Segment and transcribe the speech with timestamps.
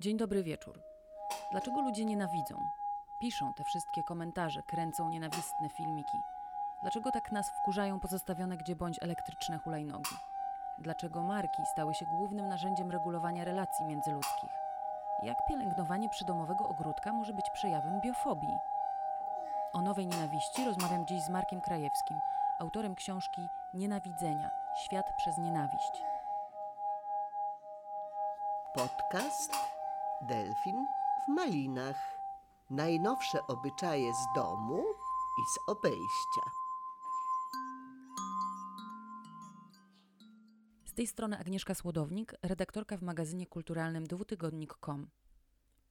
[0.00, 0.80] Dzień dobry wieczór.
[1.50, 2.58] Dlaczego ludzie nienawidzą?
[3.20, 6.18] Piszą te wszystkie komentarze, kręcą nienawistne filmiki.
[6.82, 10.16] Dlaczego tak nas wkurzają pozostawione gdzie bądź elektryczne hulajnogi?
[10.78, 14.50] Dlaczego marki stały się głównym narzędziem regulowania relacji międzyludzkich?
[15.22, 18.56] Jak pielęgnowanie przydomowego ogródka może być przejawem biofobii?
[19.72, 22.20] O nowej nienawiści rozmawiam dziś z Markiem Krajewskim,
[22.60, 23.40] autorem książki
[23.74, 24.50] Nienawidzenia
[24.84, 26.02] Świat przez nienawiść.
[28.74, 29.77] Podcast
[30.22, 30.86] Delfin
[31.24, 32.18] w Malinach.
[32.70, 34.84] Najnowsze obyczaje z domu
[35.38, 36.42] i z obejścia.
[40.84, 45.10] Z tej strony Agnieszka Słodownik, redaktorka w magazynie kulturalnym dwutygodnik.com.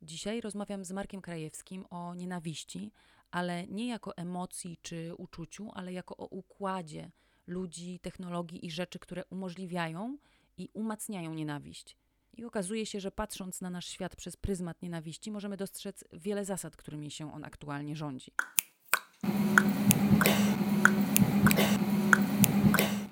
[0.01, 2.91] Dzisiaj rozmawiam z Markiem Krajewskim o nienawiści,
[3.31, 7.11] ale nie jako emocji czy uczuciu, ale jako o układzie
[7.47, 10.17] ludzi, technologii i rzeczy, które umożliwiają
[10.57, 11.97] i umacniają nienawiść.
[12.37, 16.75] I okazuje się, że patrząc na nasz świat przez pryzmat nienawiści, możemy dostrzec wiele zasad,
[16.75, 18.31] którymi się on aktualnie rządzi.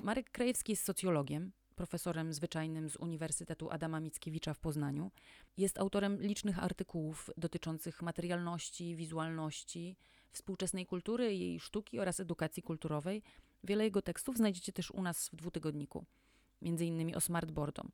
[0.03, 5.11] Marek Krajewski jest socjologiem, profesorem zwyczajnym z Uniwersytetu Adama Mickiewicza w Poznaniu.
[5.57, 9.95] Jest autorem licznych artykułów dotyczących materialności, wizualności,
[10.31, 13.23] współczesnej kultury, jej sztuki oraz edukacji kulturowej.
[13.63, 16.05] Wiele jego tekstów znajdziecie też u nas w dwutygodniku,
[16.61, 17.91] między innymi o smartboardom.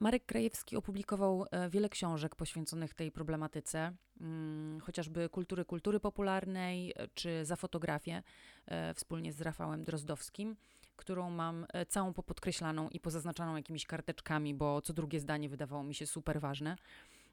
[0.00, 7.08] Marek Krajewski opublikował e, wiele książek poświęconych tej problematyce, mm, chociażby kultury kultury popularnej e,
[7.14, 8.22] czy za fotografię
[8.66, 10.56] e, wspólnie z Rafałem Drozdowskim,
[10.96, 16.06] którą mam całą popodkreślaną i pozaznaczaną jakimiś karteczkami, bo co drugie zdanie wydawało mi się
[16.06, 16.76] super ważne.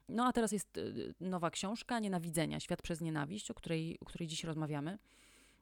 [0.08, 0.80] No a teraz jest
[1.20, 4.98] nowa książka Nienawidzenia, Świat przez nienawiść, o której, o której dziś rozmawiamy.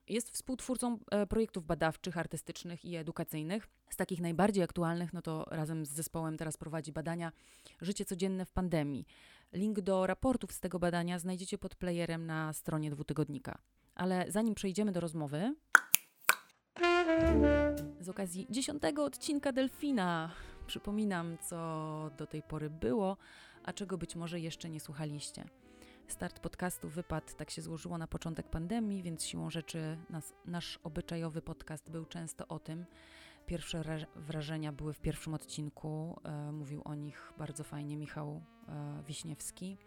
[0.07, 3.67] Jest współtwórcą e, projektów badawczych, artystycznych i edukacyjnych.
[3.89, 7.31] Z takich najbardziej aktualnych, no to razem z zespołem teraz prowadzi badania
[7.81, 9.05] Życie codzienne w pandemii.
[9.53, 13.57] Link do raportów z tego badania znajdziecie pod playerem na stronie dwutygodnika.
[13.95, 15.55] Ale zanim przejdziemy do rozmowy,
[18.01, 20.31] z okazji dziesiątego odcinka Delfina
[20.67, 23.17] przypominam, co do tej pory było,
[23.63, 25.45] a czego być może jeszcze nie słuchaliście.
[26.07, 31.41] Start podcastu wypadł, tak się złożyło na początek pandemii, więc siłą rzeczy nas, nasz obyczajowy
[31.41, 32.85] podcast był często o tym.
[33.45, 36.19] Pierwsze wrażenia były w pierwszym odcinku.
[36.23, 39.77] E, mówił o nich bardzo fajnie Michał e, Wiśniewski,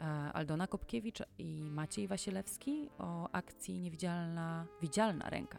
[0.00, 5.58] e, Aldona Kopkiewicz i Maciej Wasielewski o akcji Niewidzialna Widzialna Ręka.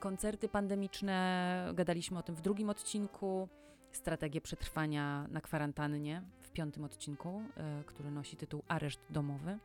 [0.00, 3.48] Koncerty pandemiczne, gadaliśmy o tym w drugim odcinku
[3.92, 6.22] strategię przetrwania na kwarantannie
[6.56, 7.42] piątym odcinku,
[7.80, 9.58] y, który nosi tytuł Areszt domowy.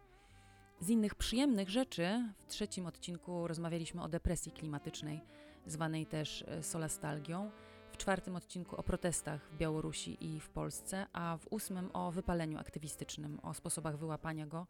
[0.79, 5.21] Z innych przyjemnych rzeczy w trzecim odcinku rozmawialiśmy o depresji klimatycznej,
[5.65, 7.51] zwanej też e, solastalgią.
[7.91, 12.59] W czwartym odcinku o protestach w Białorusi i w Polsce, a w ósmym o wypaleniu
[12.59, 14.67] aktywistycznym, o sposobach wyłapania go,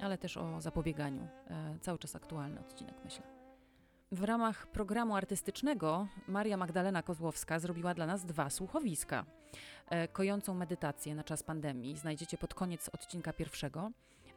[0.00, 1.28] ale też o zapobieganiu.
[1.50, 3.22] E, cały czas aktualny odcinek, myślę.
[4.12, 9.24] W ramach programu artystycznego Maria Magdalena Kozłowska zrobiła dla nas dwa słuchowiska.
[9.90, 13.90] E, kojącą medytację na czas pandemii znajdziecie pod koniec odcinka pierwszego,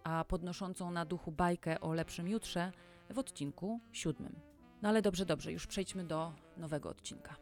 [0.03, 2.71] a podnoszącą na duchu bajkę o lepszym jutrze
[3.09, 4.35] w odcinku siódmym.
[4.81, 7.35] No ale dobrze, dobrze, już przejdźmy do nowego odcinka.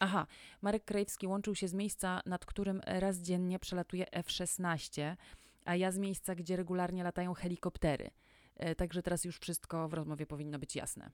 [0.00, 0.26] Aha,
[0.62, 5.16] Marek Krajewski łączył się z miejsca, nad którym raz dziennie przelatuje F-16,
[5.64, 8.10] a ja z miejsca, gdzie regularnie latają helikoptery–
[8.56, 11.10] E, także teraz już wszystko w rozmowie powinno być jasne.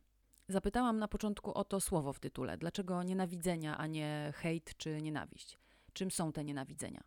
[0.48, 2.58] Zapytałam na początku o to słowo w tytule.
[2.58, 5.58] Dlaczego nienawidzenia, a nie hejt czy nienawiść?
[5.92, 7.04] Czym są te nienawidzenia?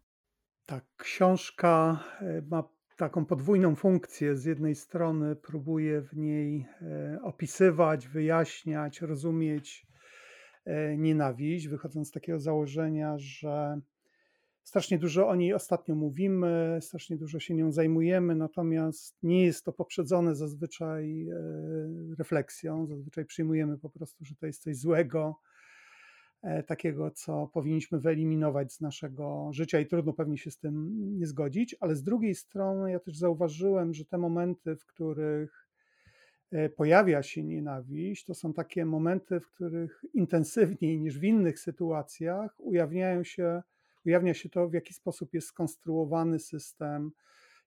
[0.65, 2.63] Ta książka e, ma
[2.97, 4.35] taką podwójną funkcję.
[4.35, 9.91] Z jednej strony próbuje w niej e, opisywać, wyjaśniać, rozumieć
[10.97, 13.81] nienawiść, wychodząc z takiego założenia, że
[14.63, 19.73] Strasznie dużo o niej ostatnio mówimy, strasznie dużo się nią zajmujemy, natomiast nie jest to
[19.73, 21.35] poprzedzone zazwyczaj e,
[22.17, 22.87] refleksją.
[22.87, 25.35] Zazwyczaj przyjmujemy po prostu, że to jest coś złego,
[26.41, 31.27] e, takiego, co powinniśmy wyeliminować z naszego życia i trudno pewnie się z tym nie
[31.27, 35.69] zgodzić, ale z drugiej strony ja też zauważyłem, że te momenty, w których
[36.51, 42.55] e, pojawia się nienawiść, to są takie momenty, w których intensywniej niż w innych sytuacjach
[42.59, 43.61] ujawniają się
[44.05, 47.11] ujawnia się to, w jaki sposób jest skonstruowany system,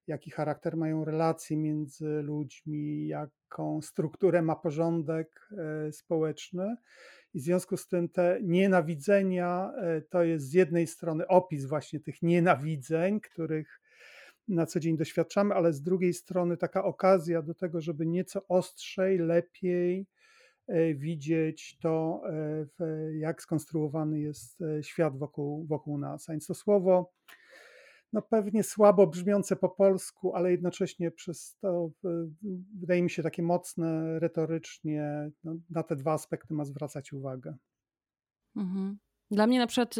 [0.06, 6.76] jaki charakter mają relacje między ludźmi, jaką strukturę ma porządek e, społeczny.
[7.34, 12.00] I w związku z tym te nienawidzenia e, to jest z jednej strony opis właśnie
[12.00, 13.80] tych nienawidzeń, których
[14.48, 19.18] na co dzień doświadczamy, ale z drugiej strony taka okazja do tego, żeby nieco ostrzej,
[19.18, 20.06] lepiej
[20.94, 22.22] widzieć to,
[22.80, 26.28] e, jak skonstruowany jest e, świat wokół, wokół nas.
[26.28, 27.12] A więc to słowo
[28.12, 31.90] no pewnie słabo brzmiące po polsku, ale jednocześnie przez to
[32.80, 35.30] wydaje mi się takie mocne retorycznie.
[35.44, 37.56] No, na te dwa aspekty ma zwracać uwagę.
[38.56, 38.98] Mhm.
[39.30, 39.94] Dla mnie na przykład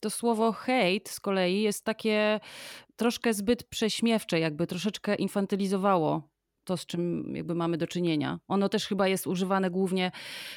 [0.00, 2.40] to słowo hate z kolei jest takie
[2.96, 6.28] troszkę zbyt prześmiewcze, jakby troszeczkę infantylizowało
[6.68, 8.38] to, z czym jakby mamy do czynienia.
[8.48, 10.10] Ono też chyba jest używane głównie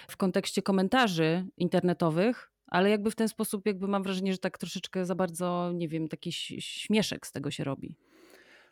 [0.08, 5.06] w kontekście komentarzy internetowych, ale jakby w ten sposób jakby mam wrażenie, że tak troszeczkę
[5.06, 6.32] za bardzo, nie wiem, taki
[6.62, 7.96] śmieszek z tego się robi.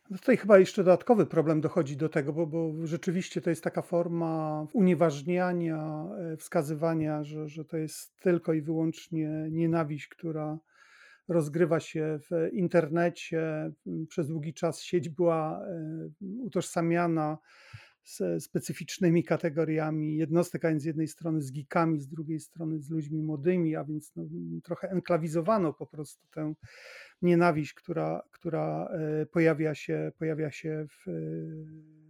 [0.10, 3.82] No tutaj chyba jeszcze dodatkowy problem dochodzi do tego, bo, bo rzeczywiście to jest taka
[3.82, 10.60] forma unieważniania, e, wskazywania, że, że to jest tylko i wyłącznie nienawiść, która
[11.30, 13.72] rozgrywa się w internecie.
[14.08, 17.38] Przez długi czas sieć była e, utożsamiana
[18.04, 22.90] z specyficznymi kategoriami jednostek, a więc z jednej strony z geekami, z drugiej strony z
[22.90, 24.24] ludźmi młodymi, a więc no,
[24.64, 26.54] trochę enklawizowano po prostu tę
[27.22, 31.12] nienawiść, która, która e, pojawia się, pojawia się w,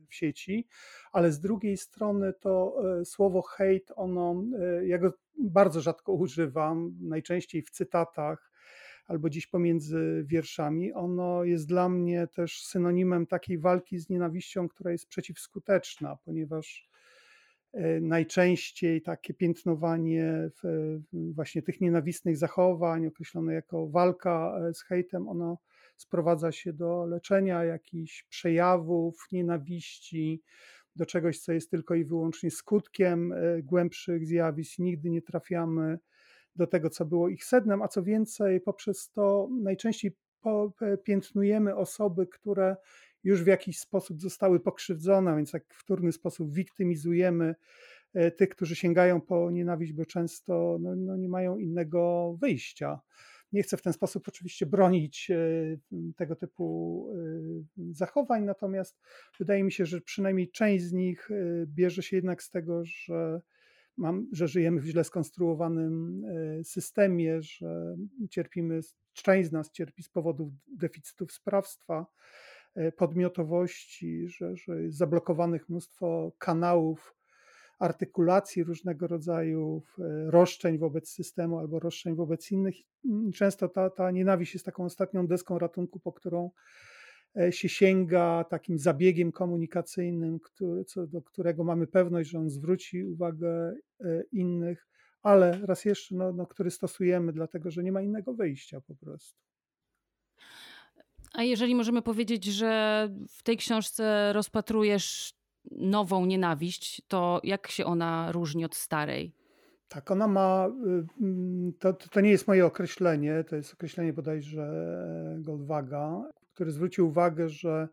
[0.10, 0.68] w sieci,
[1.12, 4.44] ale z drugiej strony to e, słowo hate, ono,
[4.84, 8.49] ja go bardzo rzadko używam, najczęściej w cytatach,
[9.10, 14.92] albo dziś pomiędzy wierszami, ono jest dla mnie też synonimem takiej walki z nienawiścią, która
[14.92, 16.90] jest przeciwskuteczna, ponieważ
[17.74, 20.50] e, najczęściej takie piętnowanie
[21.14, 25.58] właśnie tych nienawistnych zachowań, określone jako walka e, z hejtem, ono
[25.98, 30.42] sprowadza się do leczenia jakichś przejawów nienawiści,
[30.96, 34.80] do czegoś, co jest tylko i wyłącznie skutkiem e, głębszych zjawisk.
[34.80, 36.00] Nigdy nie trafiamy
[36.56, 40.12] do tego, co było ich sednem, a co więcej, poprzez to najczęściej
[41.04, 42.76] piętnujemy osoby, które
[43.24, 47.56] już w jakiś sposób zostały pokrzywdzone, więc jak w wtórny sposób wiktymizujemy
[48.14, 53.00] e, tych, którzy sięgają po nienawiść, bo często no, no nie mają innego wyjścia.
[53.52, 55.36] Nie chcę w ten sposób oczywiście bronić e,
[56.16, 57.08] tego typu
[57.78, 59.00] e, zachowań, natomiast
[59.40, 61.30] wydaje mi się, że przynajmniej część z nich
[61.66, 63.42] bierze się jednak z tego, że
[64.00, 67.96] mam, że żyjemy w źle skonstruowanym e, systemie, że
[68.30, 68.80] cierpimy,
[69.14, 72.06] część z nas cierpi z powodów deficytów sprawstwa,
[72.76, 77.16] e, podmiotowości, że, że jest zablokowanych mnóstwo kanałów
[77.80, 82.76] artykulacji różnego rodzaju e, roszczeń wobec systemu albo roszczeń wobec innych.
[83.36, 86.52] Często ta, ta nienawiść jest taką ostatnią deską ratunku, po którą
[87.50, 93.76] się sięga takim zabiegiem komunikacyjnym, który, co do którego mamy pewność, że on zwróci uwagę
[94.00, 94.88] e, innych,
[95.22, 99.40] ale raz jeszcze, no, no, który stosujemy, dlatego że nie ma innego wyjścia po prostu.
[101.34, 105.34] A jeżeli możemy powiedzieć, że w tej książce rozpatrujesz
[105.72, 109.34] nową nienawiść, to jak się ona różni od starej?
[109.88, 114.96] Tak, ona ma, y, mm, to, to nie jest moje określenie, to jest określenie bodajże
[115.40, 116.24] Goldwaga,
[116.60, 117.88] który zwrócił uwagę, że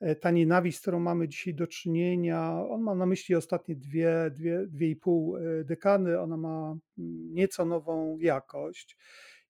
[0.00, 4.30] e, ta nienawiść, z którą mamy dzisiaj do czynienia, on ma na myśli ostatnie dwie,
[4.30, 8.96] dwie, dwie i pół e, dekady, ona ma mm, nieco nową jakość.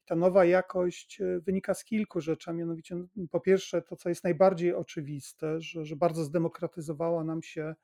[0.04, 2.96] Ta nowa jakość e, wynika z kilku rzeczy, a mianowicie
[3.30, 7.74] po pierwsze to, co jest najbardziej oczywiste, że, że bardzo zdemokratyzowała nam się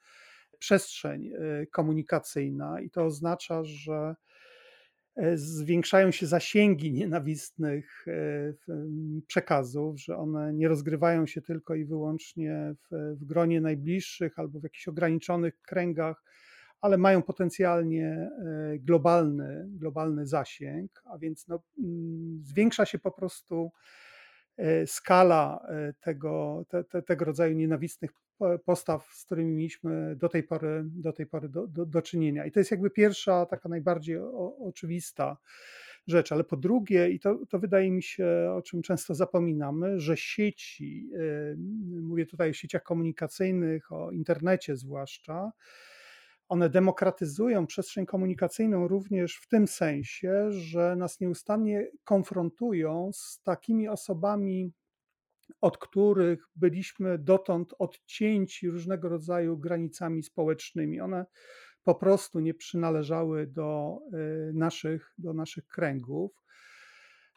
[0.58, 1.30] przestrzeń
[1.72, 4.14] komunikacyjna i to oznacza, że
[5.34, 8.72] zwiększają się zasięgi nienawistnych e,
[9.26, 14.62] przekazów, że one nie rozgrywają się tylko i wyłącznie w, w gronie najbliższych albo w
[14.62, 16.22] jakichś ograniczonych kręgach,
[16.80, 21.62] ale mają potencjalnie e, globalny, globalny zasięg, a więc no,
[22.42, 23.70] zwiększa się po prostu
[24.86, 25.66] skala
[26.00, 28.10] tego, te, te, tego rodzaju nienawistnych
[28.64, 32.46] postaw, z którymi mieliśmy do tej pory do, tej pory do, do, do czynienia.
[32.46, 35.36] I to jest jakby pierwsza, taka najbardziej o, oczywista
[36.06, 38.26] rzecz, ale po drugie, i to, to wydaje mi się,
[38.56, 41.10] o czym często zapominamy, że sieci,
[42.02, 45.52] mówię tutaj o sieciach komunikacyjnych, o internecie zwłaszcza,
[46.50, 54.72] one demokratyzują przestrzeń komunikacyjną również w tym sensie, że nas nieustannie konfrontują z takimi osobami,
[55.60, 61.00] od których byliśmy dotąd odcięci różnego rodzaju granicami społecznymi.
[61.00, 61.26] One
[61.84, 66.32] po prostu nie przynależały do y, naszych, do naszych kręgów.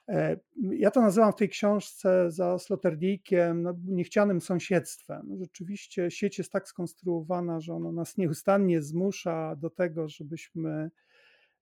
[0.07, 0.37] E,
[0.71, 5.37] ja to nazywam w tej książce za Sloterdijkiem no, niechcianym sąsiedztwem.
[5.39, 10.89] Rzeczywiście sieć jest tak skonstruowana, że ona nas nieustannie zmusza do tego, żebyśmy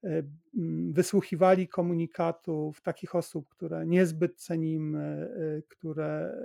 [0.04, 0.24] E,
[0.92, 6.38] wysłuchiwali komunikatów takich osób, które niezbyt cenimy, e, które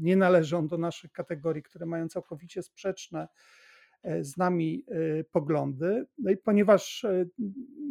[0.00, 3.28] nie należą do naszych kategorii, które mają całkowicie sprzeczne
[4.20, 4.84] z nami
[5.32, 6.06] poglądy.
[6.18, 7.06] No i ponieważ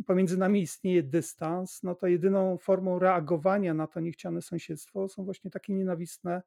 [0.06, 5.52] pomiędzy nami istnieje dystans, no to jedyną formą reagowania na to niechciane sąsiedztwo są właśnie
[5.52, 6.42] takie nienawistne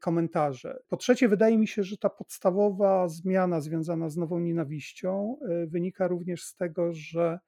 [0.00, 0.78] komentarze.
[0.88, 6.42] Po trzecie, wydaje mi się, że ta podstawowa zmiana związana z nową nienawiścią wynika również
[6.42, 7.38] z tego, że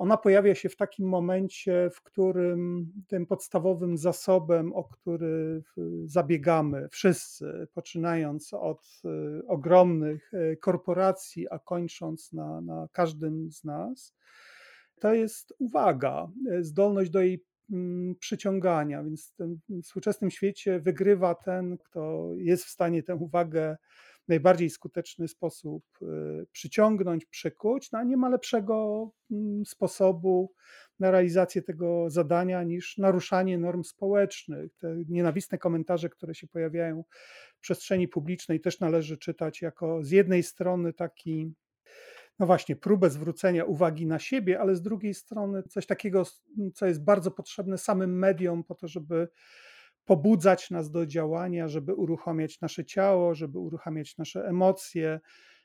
[0.00, 5.62] ona pojawia się w takim momencie, w którym tym podstawowym zasobem, o który
[6.04, 14.14] zabiegamy wszyscy, poczynając od y, ogromnych y, korporacji, a kończąc na, na każdym z nas,
[15.00, 19.04] to jest uwaga, y, zdolność do jej mm, przyciągania.
[19.04, 23.76] Więc w współczesnym świecie wygrywa ten, kto jest w stanie tę uwagę
[24.30, 30.52] najbardziej skuteczny sposób y, przyciągnąć, przykuć, no a nie ma lepszego mm, sposobu
[30.98, 34.72] na realizację tego zadania niż naruszanie norm społecznych.
[34.78, 37.04] Te nienawistne komentarze, które się pojawiają
[37.56, 41.54] w przestrzeni publicznej, też należy czytać jako z jednej strony taki
[42.38, 46.22] no właśnie, próbę zwrócenia uwagi na siebie, ale z drugiej strony coś takiego,
[46.74, 49.28] co jest bardzo potrzebne samym mediom, po to, żeby
[50.10, 55.20] pobudzać nas do działania, żeby uruchamiać nasze ciało, żeby uruchamiać nasze emocje,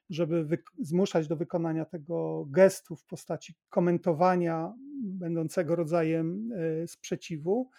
[0.10, 4.74] żeby zmuszać do wykonania tego gestu w postaci komentowania
[5.04, 6.52] będącego rodzajem
[6.84, 7.70] e, sprzeciwu.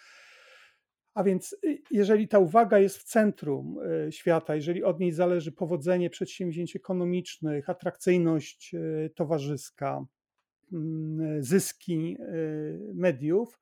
[1.13, 5.51] A więc, y, jeżeli ta uwaga jest w centrum e, świata, jeżeli od niej zależy
[5.51, 10.05] powodzenie przedsięwzięć ekonomicznych, atrakcyjność e, towarzyska,
[10.73, 12.17] mm, zyski
[12.93, 13.59] mediów,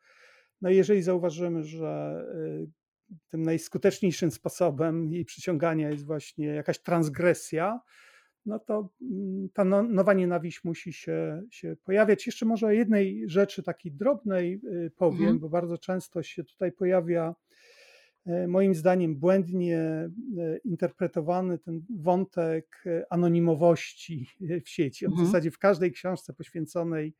[0.61, 2.25] no jeżeli zauważymy, że
[3.29, 7.79] tym najskuteczniejszym sposobem jej przyciągania jest właśnie jakaś transgresja,
[8.45, 12.25] no to mm, ta no, nowa nienawiść musi się, się pojawiać.
[12.25, 15.39] Jeszcze może o jednej rzeczy takiej drobnej y, powiem, mhm.
[15.39, 17.35] bo bardzo często się tutaj pojawia
[18.25, 20.09] e, moim zdaniem błędnie e,
[20.63, 24.27] interpretowany ten wątek e, anonimowości
[24.65, 25.05] w sieci.
[25.05, 25.27] On mhm.
[25.27, 27.13] w zasadzie w każdej książce poświęconej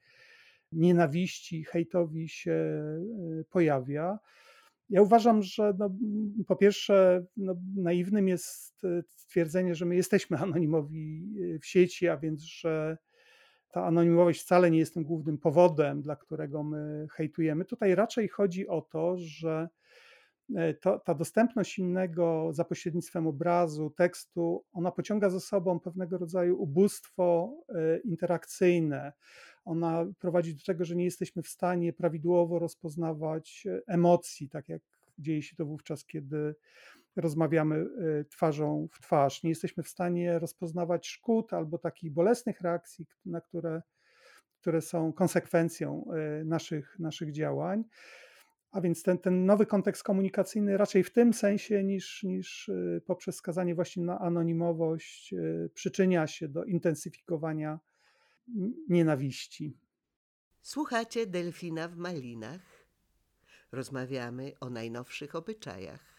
[0.72, 2.56] nienawiści, hejtowi się
[3.50, 4.20] pojawia.
[4.90, 5.90] Ja uważam, że no,
[6.48, 12.18] po pierwsze no, naiwnym jest e, stwierdzenie, że my jesteśmy anonimowi e, w sieci, a
[12.18, 12.98] więc, że
[13.72, 17.66] ta anonimowość wcale nie jest tym głównym powodem, dla którego my hejtujemy.
[17.66, 19.70] Tutaj raczej chodzi o to, że
[20.82, 27.58] to, ta dostępność innego za pośrednictwem obrazu, tekstu, ona pociąga za sobą pewnego rodzaju ubóstwo
[28.04, 29.12] interakcyjne
[29.66, 34.82] ona prowadzi do tego, że nie jesteśmy w stanie prawidłowo rozpoznawać e, emocji, tak jak
[35.20, 36.56] dzieje się to wówczas, kiedy
[37.16, 37.86] rozmawiamy e,
[38.26, 39.44] twarzą w twarz.
[39.44, 43.82] Nie jesteśmy w stanie rozpoznawać szkód albo takich bolesnych reakcji, na które,
[44.62, 47.84] które są konsekwencją e, naszych, naszych działań.
[48.76, 52.72] A więc ten, ten nowy kontekst komunikacyjny raczej w tym sensie niż, niż
[53.06, 55.34] poprzez skazanie właśnie na anonimowość
[55.74, 57.80] przyczynia się do intensyfikowania
[58.90, 59.78] nienawiści.
[60.62, 62.88] Słuchacie Delfina w Malinach.
[63.72, 66.15] Rozmawiamy o najnowszych obyczajach.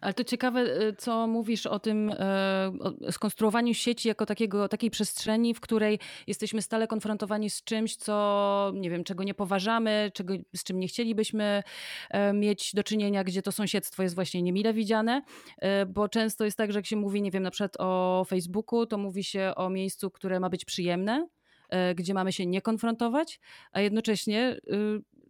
[0.00, 4.90] Ale to ciekawe, y, co mówisz o tym e, o skonstruowaniu sieci jako takiego, takiej
[4.90, 10.34] przestrzeni, w której jesteśmy stale konfrontowani z czymś, co nie wiem, czego nie poważamy, czego,
[10.56, 11.62] z czym nie chcielibyśmy
[12.10, 15.22] e, mieć do czynienia, gdzie to sąsiedztwo jest właśnie niemile widziane,
[15.58, 18.86] e, bo często jest tak, że jak się mówi, nie wiem, na przykład o Facebooku,
[18.86, 21.28] to mówi się o miejscu, które ma być przyjemne,
[21.68, 23.40] E, gdzie mamy się nie konfrontować,
[23.72, 24.60] a jednocześnie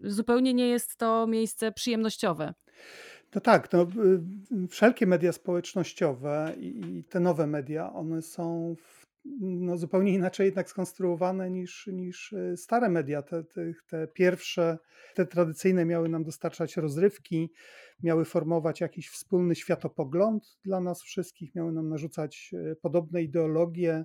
[0.03, 2.55] y, zupełnie nie jest to miejsce przyjemnościowe.
[3.35, 3.87] No tak, no,
[4.71, 9.07] wszelkie media społecznościowe i te nowe media, one są w,
[9.41, 13.23] no, zupełnie inaczej jednak skonstruowane niż, niż y, stare media.
[13.23, 14.79] Te, te, te pierwsze,
[15.15, 17.53] te tradycyjne miały nam dostarczać rozrywki,
[18.03, 24.05] miały formować jakiś wspólny światopogląd dla nas wszystkich, miały nam narzucać podobne ideologie,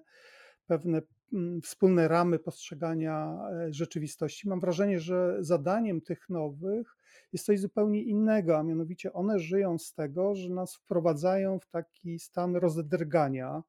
[0.68, 1.02] pewne
[1.34, 4.50] Mm, wspólne ramy postrzegania e, rzeczywistości.
[4.50, 6.96] Mam wrażenie, że zadaniem tych nowych
[7.34, 12.20] jest coś zupełnie innego, a mianowicie one żyją z tego, że nas wprowadzają w taki
[12.20, 13.64] stan rozdrgania,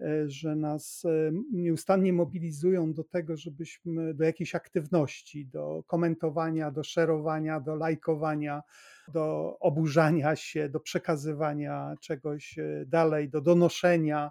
[0.00, 6.84] e, że nas e, nieustannie mobilizują do tego, żebyśmy do jakiejś aktywności, do komentowania, do
[6.84, 8.62] szerowania, do lajkowania,
[9.08, 14.30] do oburzania się, do przekazywania czegoś dalej, do donoszenia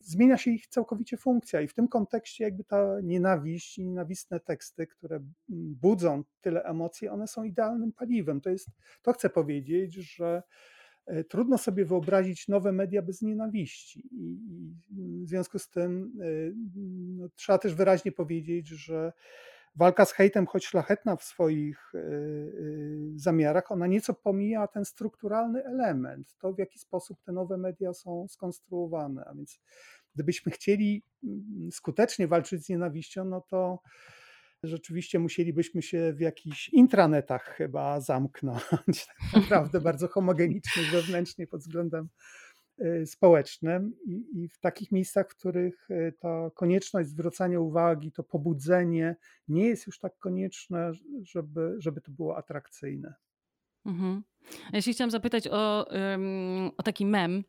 [0.00, 4.86] zmienia się ich całkowicie funkcja i w tym kontekście jakby ta nienawiść i nienawistne teksty,
[4.86, 8.40] które budzą tyle emocji, one są idealnym paliwem.
[8.40, 8.68] To jest,
[9.02, 10.42] to chcę powiedzieć, że
[11.06, 14.38] e, trudno sobie wyobrazić nowe media bez nienawiści i,
[15.24, 16.24] w związku z tym e,
[17.16, 19.12] no, trzeba też wyraźnie powiedzieć, że
[19.74, 21.98] walka z hejtem, choć szlachetna w swoich e,
[23.20, 28.26] zamiarach, ona nieco pomija ten strukturalny element, to w jaki sposób te nowe media są
[28.28, 29.60] skonstruowane, a więc
[30.14, 33.78] gdybyśmy chcieli mm, skutecznie walczyć z nienawiścią, no to
[34.62, 42.08] rzeczywiście musielibyśmy się w jakichś intranetach chyba zamknąć, tak naprawdę bardzo homogenicznych wewnętrznie pod względem
[43.04, 49.16] społecznym i, i, w takich miejscach, w których y, ta konieczność zwracania uwagi, to pobudzenie
[49.48, 50.92] nie jest już tak konieczne,
[51.22, 53.14] żeby, żeby to było atrakcyjne.
[53.86, 54.22] Mhm.
[54.80, 55.86] Się chciałam zapytać o,
[56.76, 57.44] o taki mem,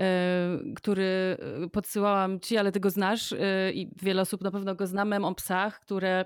[0.00, 4.74] e, który e, podsyłałam ci, ale ty go znasz e, i wiele osób na pewno
[4.74, 6.24] go zna, mem o psach, które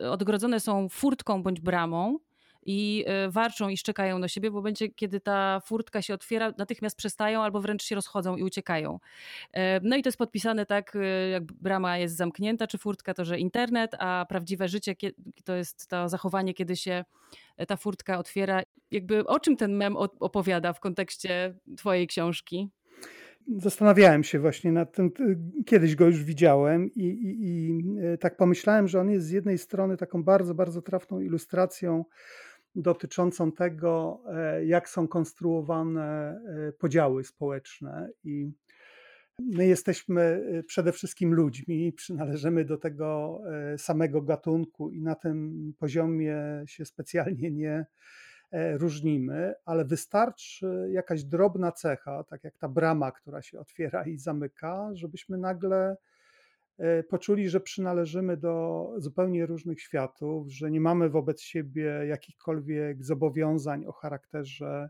[0.00, 2.18] odgrodzone są furtką bądź bramą
[2.66, 7.42] i warczą i szczekają na siebie, bo będzie, kiedy ta furtka się otwiera, natychmiast przestają
[7.42, 9.00] albo wręcz się rozchodzą i uciekają.
[9.82, 10.98] No i to jest podpisane tak,
[11.32, 14.94] jak brama jest zamknięta, czy furtka to, że internet, a prawdziwe życie
[15.44, 17.04] to jest to zachowanie, kiedy się
[17.68, 18.62] ta furtka otwiera.
[18.90, 22.68] Jakby o czym ten mem opowiada w kontekście twojej książki?
[23.56, 25.12] Zastanawiałem się właśnie nad tym,
[25.66, 29.58] kiedyś go już widziałem i, i, i e, tak pomyślałem, że on jest z jednej
[29.58, 32.04] strony taką bardzo, bardzo trafną ilustracją
[32.76, 38.10] dotyczącą tego, e, jak są konstruowane e, podziały społeczne.
[38.24, 38.52] I
[39.38, 43.40] My jesteśmy przede wszystkim ludźmi, przynależymy do tego
[43.76, 47.86] samego gatunku i na tym poziomie się specjalnie nie
[48.78, 54.90] różnimy, ale wystarczy jakaś drobna cecha, tak jak ta brama, która się otwiera i zamyka,
[54.92, 55.96] żebyśmy nagle
[57.08, 63.92] poczuli, że przynależymy do zupełnie różnych światów, że nie mamy wobec siebie jakichkolwiek zobowiązań o
[63.92, 64.88] charakterze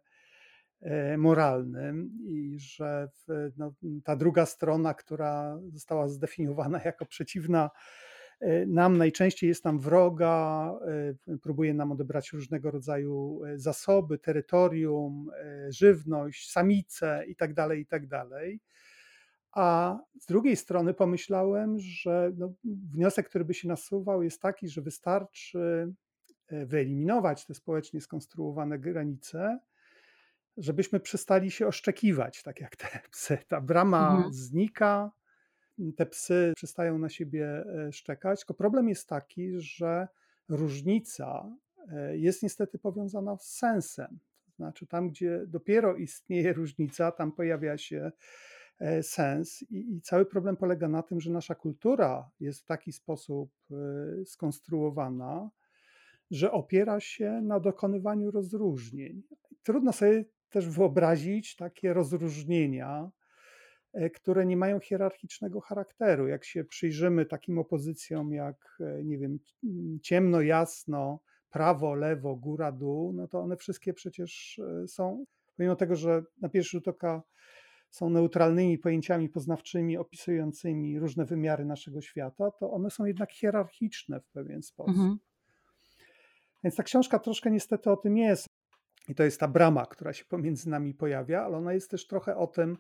[0.83, 3.73] E, moralnym i że w, no,
[4.05, 7.71] ta druga strona, która została zdefiniowana jako przeciwna
[8.40, 10.73] e, nam, najczęściej jest nam wroga,
[11.28, 15.31] e, próbuje nam odebrać różnego rodzaju zasoby, terytorium,
[15.69, 18.26] żywność, samice itd., tak itd.
[19.56, 24.82] A z drugiej strony pomyślałem, że no, wniosek, który by się nasuwał, jest taki, że
[24.82, 25.92] wystarczy
[26.50, 29.58] wyeliminować te społecznie skonstruowane granice,
[30.56, 33.38] żebyśmy przestali się oszczekiwać, tak jak te psy.
[33.48, 34.32] Ta brama mhm.
[34.32, 35.10] znika,
[35.97, 38.40] te psy przestają na siebie e, szczekać.
[38.40, 40.08] Tylko problem jest taki, że
[40.49, 41.50] różnica
[41.92, 44.19] e, jest niestety powiązana z sensem.
[44.47, 48.12] To znaczy, tam, gdzie dopiero istnieje różnica, tam pojawia się e,
[49.02, 53.50] sens, i, i cały problem polega na tym, że nasza kultura jest w taki sposób
[54.25, 55.50] skonstruowana,
[56.30, 59.23] że opiera się na dokonywaniu rozróżnień.
[59.62, 63.10] Trudno sobie też wyobrazić takie rozróżnienia,
[63.93, 66.28] e, które nie mają hierarchicznego charakteru.
[66.28, 69.39] Jak się przyjrzymy takim opozycjom jak, e, nie wiem,
[70.02, 75.25] ciemno, jasno, prawo, lewo, góra, dół, no to one wszystkie przecież e, są,
[75.56, 77.23] pomimo tego, że na pierwszy rzut oka
[77.97, 84.28] są neutralnymi pojęciami poznawczymi opisującymi różne wymiary naszego świata, to one są jednak hierarchiczne w
[84.28, 84.97] pewien sposób.
[84.97, 85.19] Mhm.
[86.65, 88.49] Więc ta książka troszkę niestety o tym jest.
[89.09, 92.37] I to jest ta brama, która się pomiędzy nami pojawia, ale ona jest też trochę
[92.37, 92.76] o tym,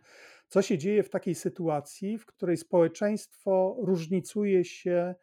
[0.48, 5.14] co się dzieje w takiej sytuacji, w której społeczeństwo różnicuje się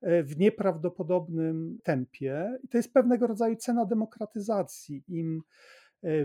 [0.00, 2.58] e, w nieprawdopodobnym tempie.
[2.62, 5.04] I to jest pewnego rodzaju cena demokratyzacji.
[5.08, 5.42] Im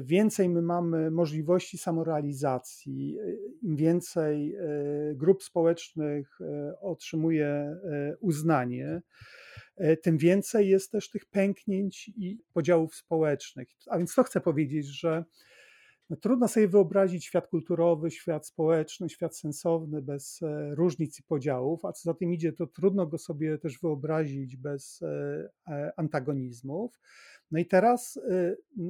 [0.02, 4.56] więcej my mamy możliwości samorealizacji, e, im więcej
[5.16, 6.40] grup społecznych
[6.82, 7.78] otrzymuje
[8.20, 9.02] uznanie,
[9.78, 13.68] E, tym więcej jest też tych pęknięć i podziałów społecznych.
[13.90, 15.24] A więc to chcę powiedzieć, że
[16.22, 21.94] trudno sobie wyobrazić świat kulturowy, świat społeczny, świat sensowny bez e, różnic i podziałów, a
[21.94, 25.02] co za tym idzie, to trudno go sobie też wyobrazić bez
[25.68, 27.00] e, antagonizmów.
[27.52, 28.20] No i teraz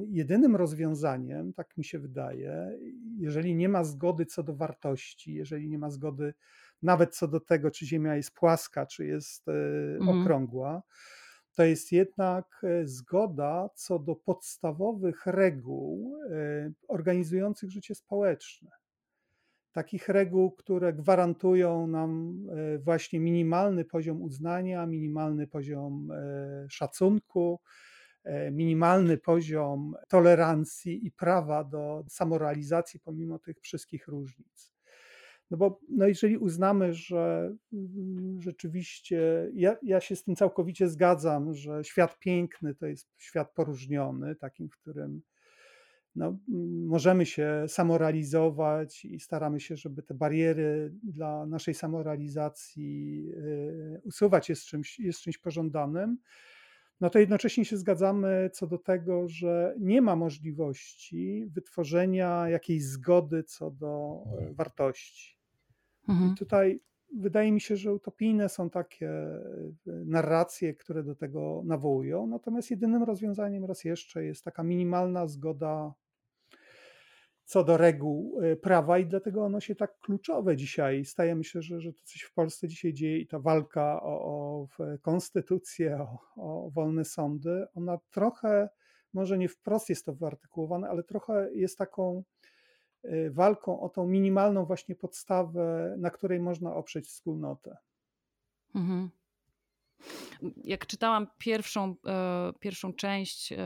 [0.08, 2.78] jedynym rozwiązaniem, tak mi się wydaje,
[3.18, 6.34] jeżeli nie ma zgody co do wartości, jeżeli nie ma zgody
[6.82, 9.52] nawet co do tego, czy Ziemia jest płaska, czy jest e,
[10.00, 10.18] mhm.
[11.56, 18.70] To jest jednak e, zgoda co do podstawowych reguł e, organizujących życie społeczne.
[19.72, 22.42] Takich reguł, które gwarantują nam
[22.78, 26.08] właśnie minimalny poziom uznania, minimalny poziom
[26.68, 27.60] szacunku,
[28.52, 34.75] minimalny poziom tolerancji i prawa do samorealizacji pomimo tych wszystkich różnic.
[35.50, 41.54] No bo no jeżeli uznamy, że mm, rzeczywiście, ja, ja się z tym całkowicie zgadzam,
[41.54, 45.22] że świat piękny to jest świat poróżniony, takim, w którym
[46.16, 46.38] no,
[46.86, 54.64] możemy się samorealizować i staramy się, żeby te bariery dla naszej samorealizacji y, usuwać jest
[54.64, 56.18] czymś, jest czymś pożądanym,
[57.00, 63.44] no to jednocześnie się zgadzamy co do tego, że nie ma możliwości wytworzenia jakiejś zgody
[63.44, 65.35] co do wartości.
[66.08, 66.34] Mhm.
[66.34, 66.80] Tutaj
[67.14, 69.40] wydaje mi się, że utopijne są takie e,
[69.86, 72.26] narracje, które do tego nawołują.
[72.26, 75.94] Natomiast jedynym rozwiązaniem raz jeszcze jest taka minimalna zgoda
[77.46, 81.34] co do reguł e, prawa i dlatego ono się tak kluczowe dzisiaj staje.
[81.34, 84.68] Myślę, że, że to coś w Polsce dzisiaj dzieje i ta walka o, o
[85.02, 88.68] konstytucję, o, o wolne sądy, ona trochę,
[89.12, 92.22] może nie wprost jest to wyartykułowane, ale trochę jest taką
[93.30, 97.76] walką o tą minimalną właśnie podstawę, na której można oprzeć wspólnotę.
[98.74, 99.10] Mhm.
[100.64, 103.56] Jak czytałam pierwszą, e, pierwszą część e,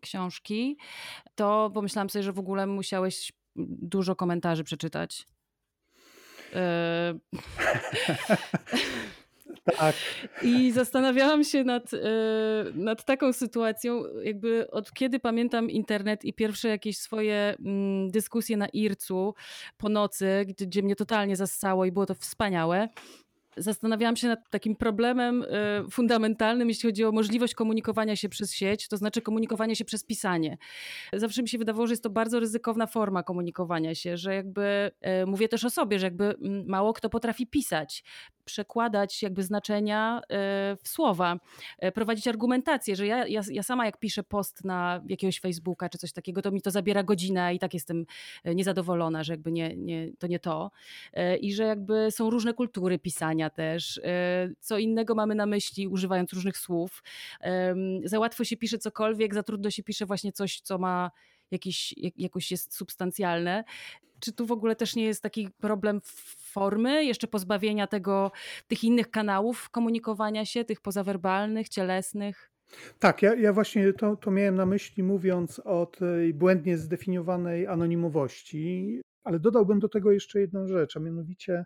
[0.00, 0.78] książki,
[1.34, 5.26] to pomyślałam sobie, że w ogóle musiałeś dużo komentarzy przeczytać.
[6.54, 7.14] E,
[9.76, 9.96] tak.
[10.42, 11.90] I zastanawiałam się nad,
[12.74, 18.68] nad taką sytuacją, jakby od kiedy pamiętam internet i pierwsze jakieś swoje mm, dyskusje na
[18.68, 19.34] IRCU
[19.76, 22.88] po nocy, gdzie mnie totalnie zassało i było to wspaniałe
[23.56, 25.46] zastanawiałam się nad takim problemem y,
[25.90, 30.58] fundamentalnym, jeśli chodzi o możliwość komunikowania się przez sieć, to znaczy komunikowania się przez pisanie.
[31.12, 34.90] Zawsze mi się wydawało, że jest to bardzo ryzykowna forma komunikowania się, że jakby
[35.22, 38.04] y, mówię też o sobie, że jakby mm, mało kto potrafi pisać,
[38.44, 40.26] przekładać jakby znaczenia y,
[40.82, 41.36] w słowa,
[41.94, 46.12] prowadzić argumentację, że ja, ja, ja sama jak piszę post na jakiegoś Facebooka czy coś
[46.12, 48.06] takiego, to mi to zabiera godzinę i tak jestem
[48.44, 50.70] niezadowolona, że jakby nie, nie, to nie to
[51.40, 54.00] i że jakby są różne kultury pisania, też.
[54.04, 57.02] E, co innego mamy na myśli, używając różnych słów.
[58.04, 61.10] Za łatwo się pisze cokolwiek, za trudno się pisze właśnie coś, co ma
[61.50, 63.64] jakiś, jakoś jest substancjalne.
[64.20, 66.00] Czy tu w ogóle też nie jest taki problem
[66.38, 68.32] formy, jeszcze pozbawienia tego,
[68.68, 72.50] tych innych kanałów komunikowania się, tych pozawerbalnych, cielesnych?
[72.98, 79.00] Tak, ja, ja właśnie to, to miałem na myśli, mówiąc o tej błędnie zdefiniowanej anonimowości,
[79.24, 81.64] ale dodałbym do tego jeszcze jedną rzecz, a mianowicie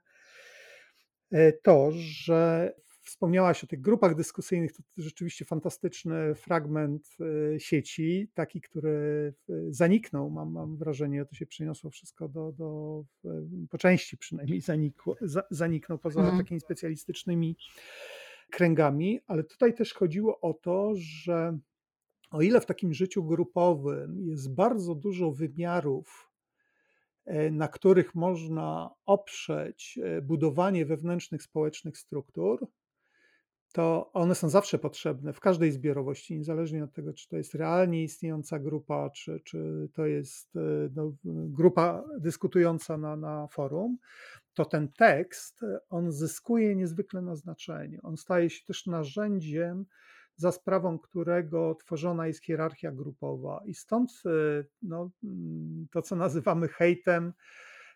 [1.63, 2.73] to, że
[3.11, 7.17] wspomniałaś o tych grupach dyskusyjnych, to rzeczywiście fantastyczny fragment
[7.55, 9.35] e, sieci, taki, który
[9.69, 13.05] zaniknął, mam, mam wrażenie, to się przeniosło wszystko do, do
[13.71, 15.17] po części przynajmniej zanikło,
[15.51, 16.39] zaniknął poza mhm.
[16.39, 17.57] takimi specjalistycznymi
[18.51, 21.59] kręgami, ale tutaj też chodziło o to, że
[22.31, 26.30] o ile w takim życiu grupowym jest bardzo dużo wymiarów, E,
[27.51, 32.67] na których można oprzeć e, budowanie wewnętrznych społecznych struktur,
[33.73, 38.03] to one są zawsze potrzebne w każdej zbiorowości, niezależnie od tego, czy to jest realnie
[38.03, 40.61] istniejąca grupa, czy, czy to jest e,
[40.95, 43.99] no, grupa dyskutująca na, na forum,
[44.55, 48.01] to ten tekst, on zyskuje niezwykle na znaczeniu.
[48.03, 49.87] On staje się też narzędziem
[50.37, 53.63] za sprawą którego tworzona jest hierarchia grupowa.
[53.65, 54.31] I stąd e,
[54.83, 57.33] no, mm, to, co nazywamy hejtem,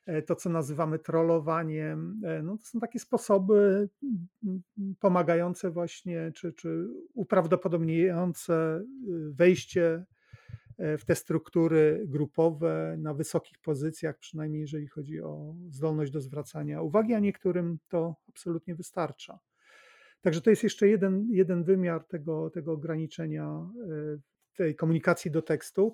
[0.07, 3.88] e, to, co nazywamy trollowaniem, e, no, to są takie sposoby
[4.44, 4.62] mm,
[5.01, 8.85] pomagające właśnie, czy, czy uprawdopodobniające
[9.31, 10.05] wejście
[10.79, 17.14] w te struktury grupowe na wysokich pozycjach, przynajmniej jeżeli chodzi o zdolność do zwracania uwagi,
[17.14, 19.38] a niektórym to absolutnie wystarcza.
[20.24, 24.18] Także to jest jeszcze jeden, jeden wymiar tego, tego ograniczenia e,
[24.56, 25.92] tej komunikacji do tekstu.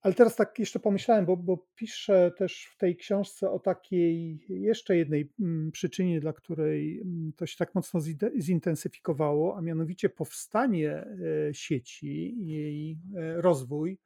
[0.00, 4.96] Ale teraz tak jeszcze pomyślałem, bo, bo piszę też w tej książce o takiej jeszcze
[4.96, 8.00] jednej mm, przyczynie, dla której mm, to się tak mocno
[8.40, 11.06] zintensyfikowało, a mianowicie powstanie e,
[11.54, 13.98] sieci, jej e, rozwój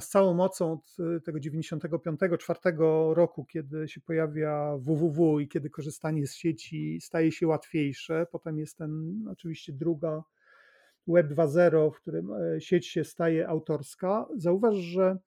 [0.00, 6.26] z całą mocą od y, tego 95-4 roku, kiedy się pojawia www i kiedy korzystanie
[6.26, 8.26] z sieci staje się łatwiejsze.
[8.32, 10.22] Potem jest ten oczywiście druga
[11.06, 14.26] Web 2.0, w którym e, sieć się staje autorska.
[14.36, 15.18] Zauważ, że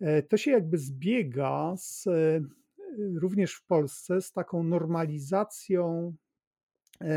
[0.00, 2.40] e, to się jakby zbiega z, e,
[3.14, 6.14] również w Polsce z taką normalizacją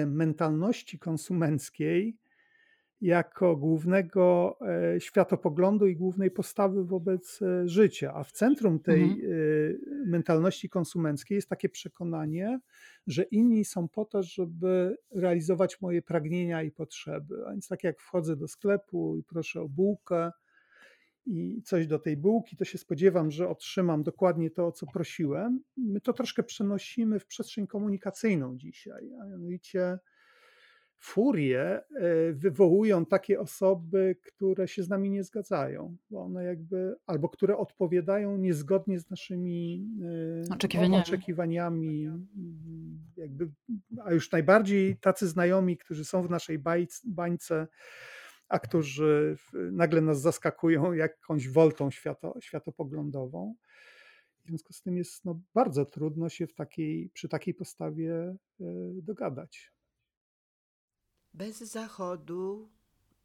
[0.05, 2.17] mentalności konsumenckiej,
[3.01, 4.57] jako głównego
[4.95, 8.13] e, światopoglądu i głównej postawy wobec e, życia.
[8.13, 9.21] A w centrum tej mhm.
[9.21, 12.59] E, mentalności konsumenckiej jest takie przekonanie,
[13.07, 17.35] że inni są po to, żeby realizować moje pragnienia i potrzeby.
[17.47, 20.31] A więc tak jak wchodzę do sklepu i proszę o bułkę
[21.25, 25.63] i coś do tej bułki, to się spodziewam, że otrzymam dokładnie to, o co prosiłem.
[25.77, 29.99] My to troszkę przenosimy w przestrzeń komunikacyjną dzisiaj, a mianowicie
[30.99, 31.81] furię e,
[32.33, 38.37] wywołują takie osoby, które się z nami nie zgadzają, bo one jakby, albo które odpowiadają
[38.37, 39.87] niezgodnie z naszymi
[40.49, 41.03] e, oczekiwaniami.
[41.03, 42.09] oczekiwaniami
[43.17, 43.49] jakby,
[44.03, 46.59] a już najbardziej tacy znajomi, którzy są w naszej
[47.05, 47.67] bańce,
[48.49, 49.37] a którzy
[49.71, 53.55] nagle nas zaskakują jakąś woltą świato, światopoglądową.
[54.43, 58.35] W związku z tym jest no, bardzo trudno się w takiej, przy takiej postawie e,
[59.01, 59.76] dogadać.
[61.37, 62.69] Bez zachodu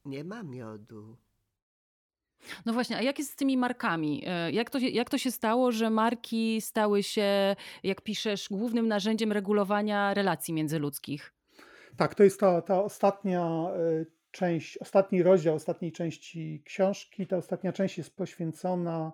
[0.05, 1.17] nie ma miodu.
[2.67, 4.23] No właśnie, a jak jest z tymi markami?
[4.27, 9.33] E, jak to, jak to się stało, że marki stały się, jak piszesz, głównym narzędziem
[9.33, 11.33] regulowania relacji międzyludzkich?
[11.97, 17.27] Tak, to jest ta, ta ostatnia e, część, ostatni rozdział ostatniej części książki.
[17.27, 19.13] Ta ostatnia część jest poświęcona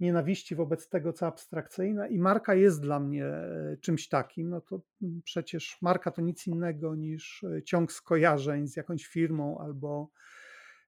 [0.00, 4.48] nienawiści wobec tego, co abstrakcyjne, i marka jest dla mnie e, czymś takim.
[4.48, 4.80] No to
[5.24, 10.10] przecież marka to nic innego niż ciąg skojarzeń z jakąś firmą albo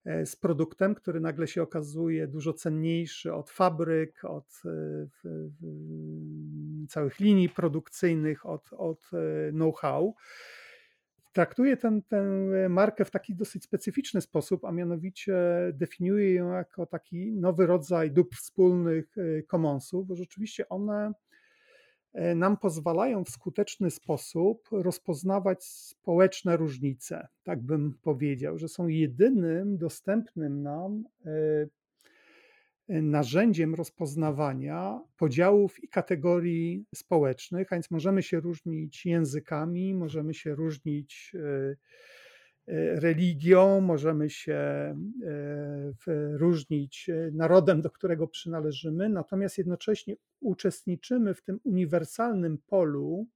[0.05, 4.70] E, z produktem, który nagle się okazuje dużo cenniejszy od fabryk, od e,
[6.88, 10.14] całych linii produkcyjnych, od, od e, know-how.
[11.32, 12.00] Traktuje tę
[12.68, 15.34] markę w taki dosyć specyficzny sposób, a mianowicie
[15.72, 19.14] definiuje ją jako taki nowy rodzaj dóbr wspólnych
[19.46, 21.12] commonsów, bo rzeczywiście one
[22.12, 29.78] E, nam pozwalają w skuteczny sposób rozpoznawać społeczne różnice, tak bym powiedział, że są jedynym
[29.78, 31.66] dostępnym nam e, e,
[32.90, 41.33] narzędziem rozpoznawania podziałów i kategorii społecznych, a więc możemy się różnić językami, możemy się różnić
[42.70, 44.96] E, religią, możemy się e,
[46.33, 53.26] różnić e, narodem, do którego przynależymy, natomiast jednocześnie uczestniczymy w tym uniwersalnym polu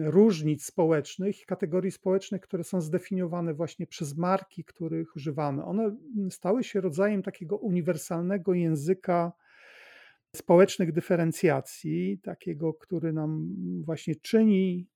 [0.00, 5.64] różnic społecznych kategorii społecznych, które są zdefiniowane właśnie przez marki, których używamy.
[5.64, 9.32] One mm, stały się rodzajem takiego uniwersalnego języka
[10.36, 13.54] społecznych dyferencjacji, takiego, który nam
[13.84, 14.86] właśnie czyni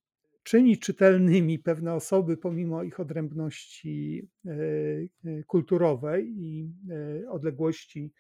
[0.45, 6.73] czyni czytelnymi pewne osoby pomimo ich odrębności e, e, kulturowej i
[7.25, 8.13] e, odległości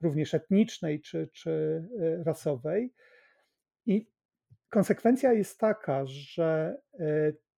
[0.00, 1.82] również etnicznej czy, czy
[2.24, 2.92] rasowej.
[3.86, 4.06] I
[4.76, 6.76] konsekwencja jest taka, że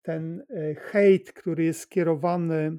[0.02, 0.44] ten
[0.76, 2.78] hejt, który jest skierowany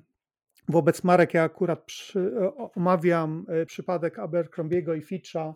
[0.68, 2.32] wobec marek, ja akurat przy,
[2.76, 5.54] omawiam przypadek Abercrombiego i Fitcha,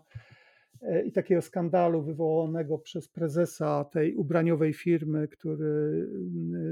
[0.83, 6.07] E, i takiego skandalu wywołanego przez prezesa tej ubraniowej firmy, który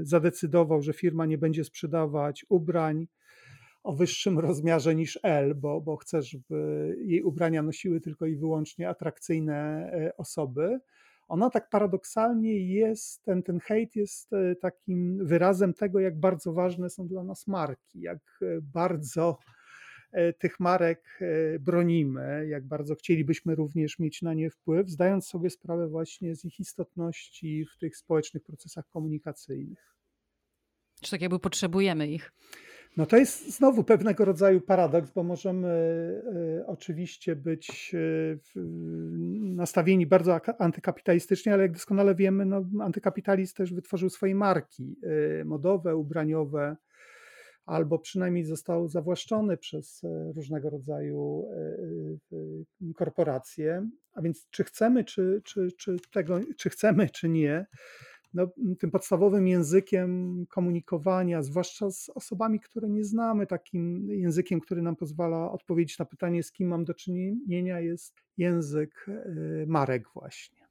[0.02, 3.06] zadecydował, że firma nie będzie sprzedawać ubrań
[3.82, 8.88] o wyższym rozmiarze niż L, bo, bo chce, żeby jej ubrania nosiły tylko i wyłącznie
[8.88, 10.80] atrakcyjne e, osoby.
[11.32, 16.90] Ona tak paradoksalnie jest, ten, ten hejt jest e, takim wyrazem tego, jak bardzo ważne
[16.90, 19.38] są dla nas marki, jak bardzo
[20.12, 25.50] E, tych marek e, bronimy, jak bardzo chcielibyśmy również mieć na nie wpływ, zdając sobie
[25.50, 29.96] sprawę właśnie z ich istotności w tych społecznych procesach komunikacyjnych.
[31.02, 32.32] Czy tak jakby potrzebujemy ich?
[32.96, 35.68] No to jest znowu pewnego rodzaju paradoks, bo możemy
[36.58, 37.94] e, oczywiście być
[39.40, 44.96] nastawieni bardzo antykapitalistycznie, ale jak doskonale wiemy, no, antykapitalizm też wytworzył swoje marki
[45.44, 46.76] modowe, ubraniowe,
[47.66, 51.56] albo przynajmniej został zawłaszczony przez e, różnego rodzaju e,
[52.88, 53.88] e, korporacje.
[54.14, 57.66] A więc czy chcemy, czy, czy, czy tego, czy chcemy, czy nie,
[58.34, 64.96] no, tym podstawowym językiem komunikowania, zwłaszcza z osobami, które nie znamy, takim językiem, który nam
[64.96, 69.06] pozwala odpowiedzieć na pytanie, z kim mam do czynienia, jest język
[69.66, 70.66] marek właśnie.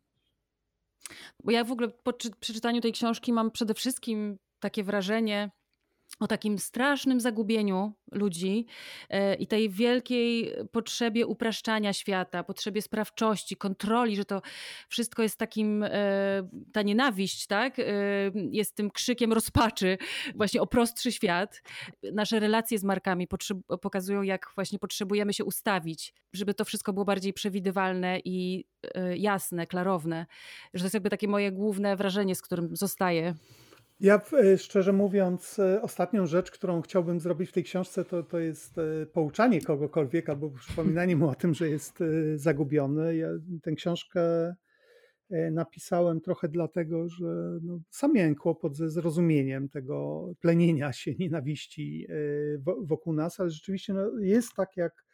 [1.44, 5.52] Bo ja w ogóle po przeczytaniu tej książki mam przede wszystkim takie wrażenie,
[6.20, 8.66] o takim strasznym zagubieniu ludzi
[9.10, 14.42] e, i tej wielkiej potrzebie upraszczania świata, potrzebie sprawczości, kontroli, że to
[14.90, 15.90] wszystko jest takim, e,
[16.74, 17.84] ta nienawiść, tak, e,
[18.52, 19.98] jest tym krzykiem rozpaczy,
[20.36, 21.62] właśnie o prostszy świat.
[22.14, 23.28] Nasze relacje z markami
[23.82, 28.66] pokazują, jak właśnie potrzebujemy się ustawić, żeby to wszystko było bardziej przewidywalne i
[29.16, 30.26] jasne, klarowne.
[30.74, 33.36] Że to jest jakby takie moje główne wrażenie, z którym zostaję.
[34.02, 38.40] Ja e, szczerze mówiąc, e, ostatnią rzecz, którą chciałbym zrobić w tej książce, to, to
[38.40, 42.04] jest e, pouczanie kogokolwiek albo przypominanie mu o tym, że jest
[42.36, 43.16] zagubiony.
[43.16, 43.28] Ja
[43.64, 44.22] tę książkę
[45.52, 52.08] napisałem trochę dlatego, że no, sam miałem kłopot ze zrozumieniem tego plenienia się nienawiści
[52.82, 55.06] wokół nas, ale rzeczywiście no, jest tak, jak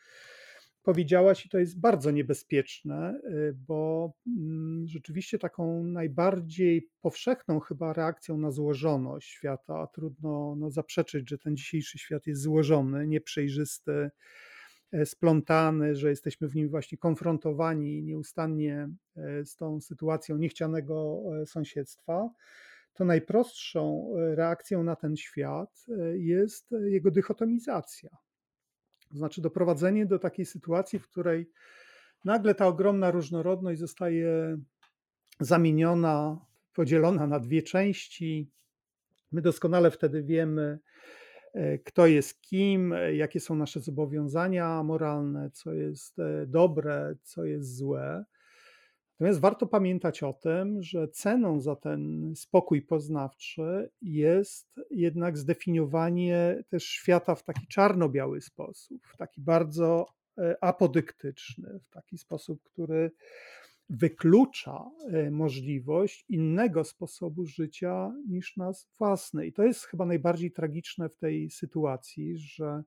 [0.88, 8.38] powiedziałaś, i to jest bardzo niebezpieczne, y, bo mm, rzeczywiście taką najbardziej powszechną chyba reakcją
[8.38, 14.10] na złożoność świata, a trudno no, zaprzeczyć, że ten dzisiejszy świat jest złożony, nieprzejrzysty,
[14.91, 21.45] e, splątany, że jesteśmy w nim właśnie konfrontowani nieustannie e, z tą sytuacją niechcianego e,
[21.45, 22.30] sąsiedztwa,
[22.93, 28.27] to najprostszą reakcją na ten świat jest jego dychotomizacja
[29.10, 31.50] to znaczy doprowadzenie do takiej sytuacji, w której
[32.26, 34.58] nagle ta ogromna różnorodność zostaje
[35.39, 38.52] zamieniona, podzielona na dwie części.
[39.32, 40.80] My doskonale wtedy wiemy,
[41.54, 47.46] e, kto jest kim, e, jakie są nasze zobowiązania moralne, co jest e, dobre, co
[47.46, 48.26] jest złe.
[49.20, 56.84] Natomiast warto pamiętać o tym, że ceną za ten spokój poznawczy jest jednak zdefiniowanie też
[56.84, 60.06] świata w taki czarno-biały sposób, w taki bardzo
[60.62, 63.12] apodyktyczny, w taki sposób, który
[63.90, 69.48] wyklucza e, możliwość innego sposobu życia niż nas własny.
[69.48, 72.84] I to jest chyba najbardziej tragiczne w tej sytuacji, że e,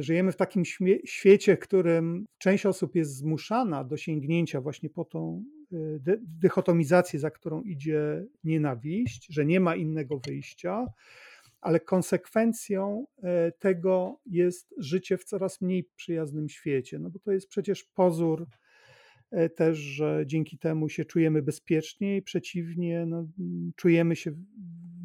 [0.00, 0.62] żyjemy w takim
[1.04, 5.76] świecie, w którym część osób jest zmuszana do sięgnięcia właśnie po tą e,
[6.20, 10.86] dychotomizację, za którą idzie nienawiść, że nie ma innego wyjścia,
[11.60, 13.06] ale konsekwencją
[13.58, 16.98] tego jest życie w coraz mniej przyjaznym świecie.
[16.98, 18.46] No bo to jest przecież pozór
[19.30, 23.28] E, też, że dzięki temu się czujemy bezpieczniej, przeciwnie, no,
[23.76, 24.32] czujemy się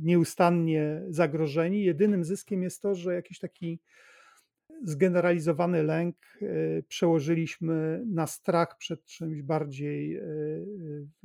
[0.02, 1.84] nieustannie zagrożeni.
[1.84, 3.80] Jedynym zyskiem jest to, że jakiś taki
[4.84, 6.46] zgeneralizowany lęk e,
[6.84, 10.24] przełożyliśmy na strach przed czymś bardziej e,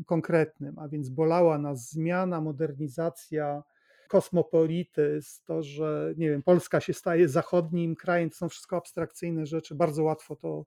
[0.06, 3.62] konkretnym, a więc bolała nas zmiana, modernizacja,
[4.08, 9.74] kosmopolityzm, to, że nie wiem, Polska się staje zachodnim krajem, to są wszystko abstrakcyjne rzeczy,
[9.74, 10.64] bardzo łatwo to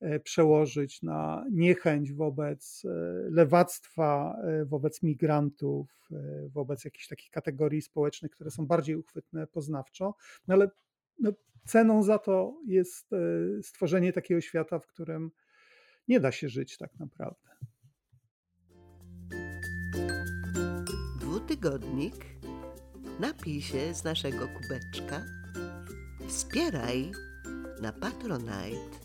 [0.00, 2.88] E, przełożyć na niechęć wobec e,
[3.30, 6.10] lewactwa, e, wobec migrantów,
[6.48, 10.14] wobec jakichś takich kategorii społecznych, które są bardziej uchwytne poznawczo,
[10.48, 10.70] no ale
[11.18, 11.32] no,
[11.66, 13.10] ceną za to jest
[13.62, 15.30] stworzenie takiego świata, w którym
[16.08, 17.50] nie da się żyć tak naprawdę.
[21.20, 22.14] Dwutygodnik.
[23.20, 25.24] Napij się z naszego kubeczka.
[26.28, 27.12] Wspieraj
[27.82, 29.00] na Patronite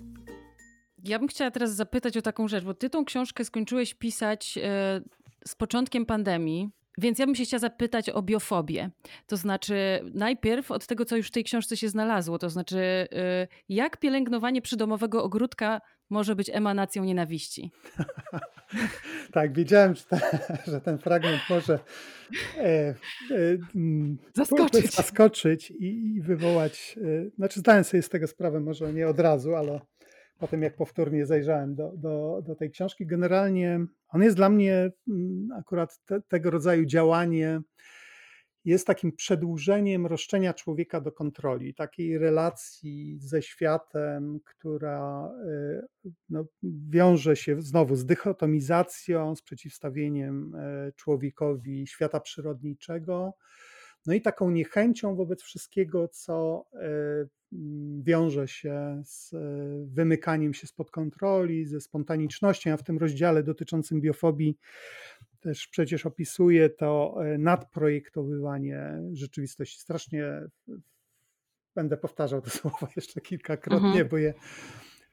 [1.06, 5.02] ja bym chciała teraz zapytać o taką rzecz, bo ty tą książkę skończyłeś pisać e,
[5.48, 6.70] z początkiem pandemii.
[6.98, 8.90] Więc ja bym się chciała zapytać o biofobię.
[9.28, 9.76] To znaczy,
[10.14, 14.62] najpierw od tego, co już w tej książce się znalazło, to znaczy, e, jak pielęgnowanie
[14.62, 17.72] przydomowego ogródka może być emanacją nienawiści?
[19.34, 20.20] tak, wiedziałem, że, ta,
[20.68, 21.80] że, ten fragment może
[22.58, 22.96] e, e,
[23.76, 26.96] mm, zaskoczyć, zaskoczyć i, i, wywołać.
[27.02, 29.82] E, znaczy, zdałem sobie z tego sprawę, może nie od razu, ale
[30.40, 33.06] po tym jak powtórnie zajrzałem do, do, do tej książki.
[33.06, 37.62] Generalnie on jest dla mnie mm, akurat te, tego rodzaju działanie
[38.66, 45.32] jest takim przedłużeniem roszczenia człowieka do kontroli, takiej relacji ze światem, która
[46.06, 46.46] y, no,
[46.90, 53.34] wiąże się znowu z dychotomizacją, z przeciwstawieniem e, człowiekowi świata przyrodniczego,
[54.06, 56.88] no i taką niechęcią wobec wszystkiego, co e,
[58.04, 59.38] wiąże się z e,
[59.86, 62.70] wymykaniem się spod kontroli, ze spontanicznością.
[62.70, 64.58] Ja w tym rozdziale dotyczącym biofobii
[65.40, 69.80] też przecież opisuję to e, nadprojektowywanie rzeczywistości.
[69.80, 70.42] Strasznie
[71.76, 74.08] będę powtarzał te słowa jeszcze kilkakrotnie, mhm.
[74.08, 74.34] bo, je,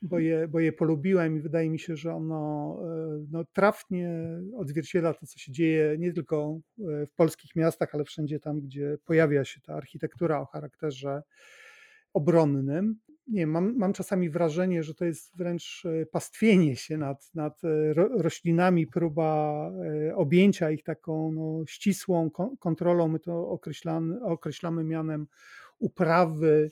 [0.02, 4.08] bo, je, bo je polubiłem i wydaje mi się, że ono e, no, trafnie
[4.56, 9.44] odzwierciedla to, co się dzieje nie tylko w polskich miastach, ale wszędzie tam, gdzie pojawia
[9.44, 11.22] się ta architektura o charakterze
[12.12, 12.96] obronnym.
[13.26, 17.94] Nie, mam, mam czasami wrażenie, że to jest wręcz e, pastwienie się nad, nad e,
[17.94, 19.70] roślinami, próba
[20.08, 23.08] e, objęcia ich taką no, ścisłą kontrolą.
[23.08, 25.26] My to określamy, określamy mianem
[25.78, 26.70] uprawy,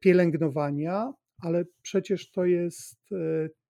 [0.00, 3.10] pielęgnowania, ale przecież to jest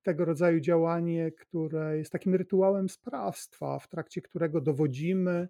[0.03, 5.49] tego rodzaju działanie, które jest takim rytuałem sprawstwa, w trakcie którego dowodzimy,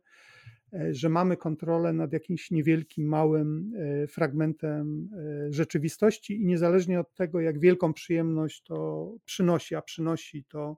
[0.73, 5.09] E, że mamy kontrolę nad jakimś niewielkim, małym e, fragmentem
[5.49, 10.77] e, rzeczywistości i niezależnie od tego, jak wielką przyjemność to przynosi, a przynosi to,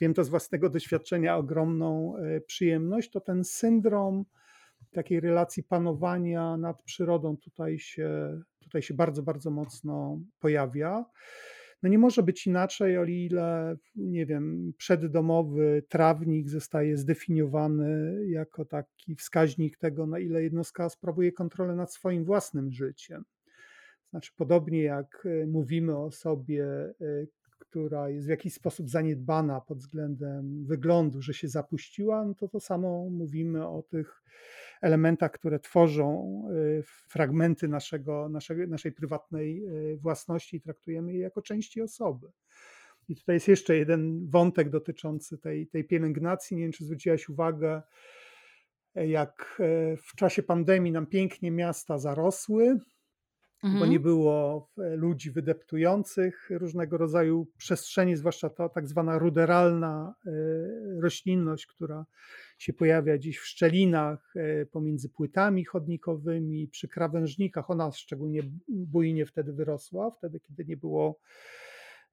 [0.00, 2.14] wiem to z własnego doświadczenia, ogromną
[2.46, 4.24] przyjemność, to ten syndrom
[4.90, 11.04] takiej relacji panowania nad przyrodą tutaj się, tutaj się bardzo, bardzo mocno pojawia.
[11.82, 19.14] No nie może być inaczej, o ile, nie wiem, przeddomowy trawnik zostaje zdefiniowany jako taki
[19.14, 23.24] wskaźnik tego, na ile jednostka sprawuje kontrolę nad swoim własnym życiem.
[24.10, 26.94] Znaczy, podobnie jak e, mówimy o osobie, e,
[27.58, 32.60] która jest w jakiś sposób zaniedbana pod względem wyglądu, że się zapuściła, no to to
[32.60, 34.22] samo mówimy o tych
[34.82, 41.42] elementach, które tworzą y, fragmenty naszego, naszego, naszej prywatnej y, własności i traktujemy je jako
[41.42, 42.26] części osoby.
[43.08, 46.56] I tutaj jest jeszcze jeden wątek dotyczący tej, tej pielęgnacji.
[46.56, 47.82] Nie wiem, czy zwróciłaś uwagę,
[48.94, 52.78] jak e, w czasie pandemii nam pięknie miasta zarosły,
[53.64, 53.80] mhm.
[53.80, 60.14] bo nie było ludzi wydeptujących różnego rodzaju przestrzeni, zwłaszcza ta tak zwana ruderalna
[61.00, 62.06] roślinność, która
[62.58, 64.34] się pojawia dziś w szczelinach
[64.70, 67.70] pomiędzy płytami chodnikowymi, przy krawężnikach.
[67.70, 71.18] Ona szczególnie bujnie wtedy wyrosła, wtedy kiedy nie było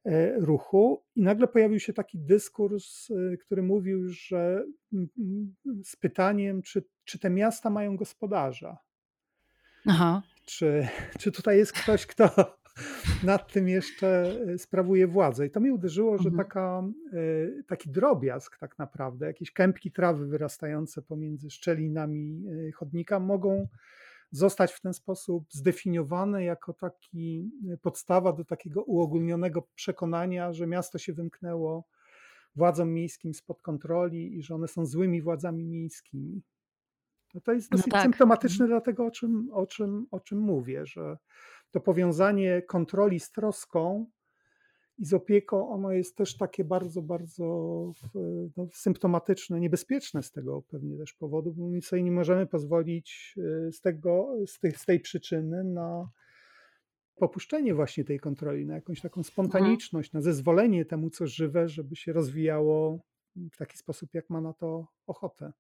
[0.06, 1.04] E, ruchu.
[1.16, 4.66] I nagle pojawił się taki dyskurs, e, który mówił, że
[5.84, 8.78] z pytaniem, czy, czy te miasta mają gospodarza.
[9.88, 10.22] Aha.
[10.46, 10.88] Czy,
[11.20, 12.30] czy tutaj jest ktoś, kto
[13.24, 15.46] nad tym jeszcze e, sprawuje władzę.
[15.46, 16.38] I to mnie uderzyło, że mhm.
[16.38, 16.84] taka,
[17.68, 22.44] taki drobiazg tak naprawdę, jakieś kępki trawy wyrastające pomiędzy szczelinami
[22.76, 23.68] chodnika mogą
[24.32, 31.14] zostać w ten sposób zdefiniowane jako taki podstawa do takiego uogólnionego przekonania, że miasto się
[31.14, 31.88] wymknęło
[32.56, 36.42] władzom miejskim spod kontroli i że one są złymi władzami miejskimi.
[37.36, 38.04] No to jest no dosyć no tak.
[38.04, 41.18] symptomatyczne dla tego, o czym, o, czym, o czym mówię, że
[41.72, 44.06] to powiązanie kontroli z troską
[44.98, 47.44] i z opieką, ono jest też takie bardzo, bardzo
[48.58, 53.72] no, symptomatyczne, niebezpieczne z tego pewnie też powodu, bo my sobie nie możemy pozwolić y,
[53.72, 56.10] z, tego, z, tej, z tej przyczyny na
[57.16, 62.14] popuszczenie właśnie tej kontroli, na jakąś taką spontaniczność, na zezwolenie temu, co żywe, żeby się
[62.14, 63.00] rozwijało
[63.52, 65.54] w taki sposób, jak ma na to ochotę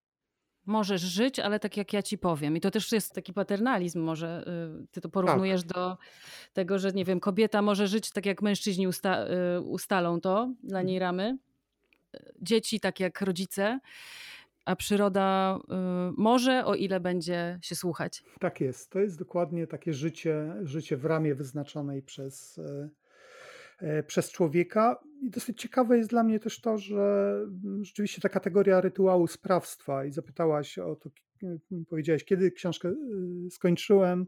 [0.65, 2.57] możesz żyć, ale tak jak ja ci powiem.
[2.57, 4.45] I to też jest taki paternalizm, może
[4.83, 5.73] y, ty to porównujesz tak.
[5.73, 5.97] do
[6.53, 9.25] tego, że nie wiem, kobieta może żyć tak jak mężczyźni usta
[9.57, 11.37] y, ustalą to, dla niej ramy.
[12.41, 13.79] Dzieci tak jak rodzice,
[14.65, 15.71] a przyroda y,
[16.17, 18.23] może, o ile będzie się słuchać.
[18.39, 18.89] Tak jest.
[18.89, 22.59] To jest dokładnie takie życie, życie w ramie wyznaczonej przez
[24.07, 24.99] przez człowieka.
[25.21, 30.05] I dosyć ciekawe jest dla mnie też to, że mm, rzeczywiście ta kategoria rytuału sprawstwa
[30.05, 31.09] i zapytałaś o to,
[31.89, 34.27] powiedziałeś, kiedy książkę y, skończyłem,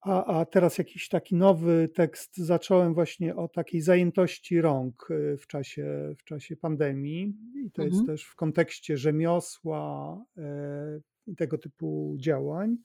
[0.00, 5.46] a, a teraz jakiś taki nowy tekst zacząłem właśnie o takiej zajętości rąk y, w
[5.46, 7.34] czasie, w czasie pandemii.
[7.66, 7.88] I to mhm.
[7.90, 12.76] jest też w kontekście rzemiosła e, i tego typu działań.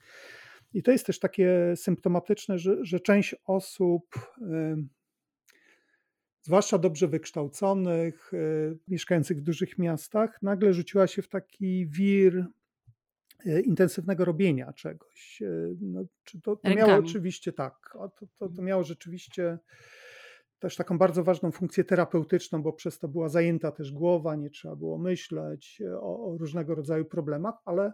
[0.74, 4.03] I to jest też takie symptomatyczne, że, że część osób
[6.50, 12.45] zwłaszcza dobrze wykształconych, y, mieszkających w dużych miastach, nagle rzuciła się w taki wir
[13.45, 15.41] y, intensywnego robienia czegoś.
[15.41, 18.68] Y, no, czy to, to miało oczywiście tak, to, to, to mhm.
[18.68, 19.58] miało rzeczywiście
[20.60, 24.76] też taką bardzo ważną funkcję terapeutyczną, bo przez to była zajęta też głowa, nie trzeba
[24.76, 27.93] było myśleć o, o różnego rodzaju problemach, ale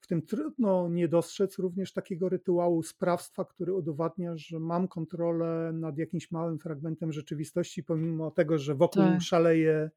[0.00, 5.98] w tym trudno nie dostrzec również takiego rytuału sprawstwa, który udowadnia, że mam kontrolę nad
[5.98, 9.22] jakimś małym fragmentem rzeczywistości, pomimo tego, że wokół tak.
[9.22, 9.90] szaleje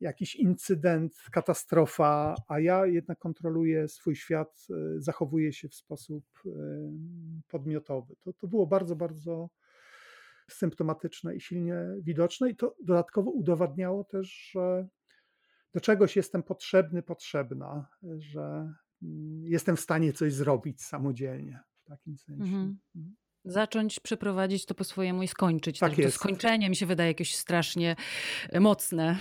[0.00, 6.50] jakiś incydent, katastrofa, a ja jednak kontroluję swój świat, e, zachowuję się w sposób e,
[7.48, 8.16] podmiotowy.
[8.20, 9.48] To, to było bardzo, bardzo
[10.50, 14.88] symptomatyczne i silnie widoczne, i to dodatkowo udowadniało też, że
[15.74, 18.72] do czegoś jestem potrzebny, potrzebna, że
[19.42, 22.42] jestem w stanie coś zrobić samodzielnie w takim sensie.
[22.44, 22.78] Mhm.
[22.96, 23.16] mhm.
[23.44, 25.78] Zacząć przeprowadzić to po swojemu i skończyć.
[25.78, 26.16] Tak jest.
[26.16, 27.96] To skończenie mi się wydaje jakieś strasznie
[28.48, 29.18] e, mocne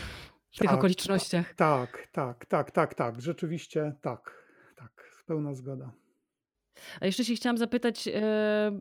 [0.52, 1.54] w tak, tych okolicznościach.
[1.54, 3.22] Tak, tak, tak, tak, tak.
[3.22, 5.92] Rzeczywiście tak, tak, pełna zgoda.
[7.02, 8.80] A jeszcze się chciałam zapytać, e,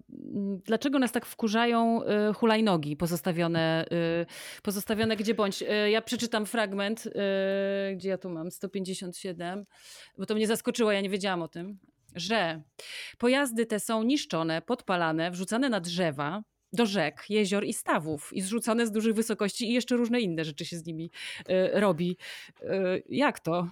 [0.65, 4.27] dlaczego nas tak wkurzają e, hulajnogi pozostawione, e,
[4.63, 5.65] pozostawione gdzie bądź.
[5.91, 7.09] Ja przeczytam fragment,
[7.95, 9.67] gdzie ja tu mam, 157,
[10.19, 11.79] bo to mnie zaskoczyło, ja nie wiedziałam o tym,
[12.15, 12.63] że
[13.19, 16.43] pojazdy te są niszczone, podpalane, wrzucane na drzewa,
[16.73, 20.65] do rzek, jezior i stawów i zrzucane z dużych wysokości i jeszcze różne inne rzeczy
[20.65, 21.11] się z nimi
[21.73, 22.17] robi.
[23.09, 23.69] Jak to?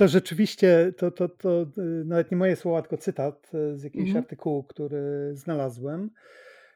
[0.00, 4.08] To rzeczywiście, to, to, to y, nawet nie moje słowa, tylko cytat y, z jakiegoś
[4.08, 4.24] mhm.
[4.24, 6.10] artykułu, który znalazłem,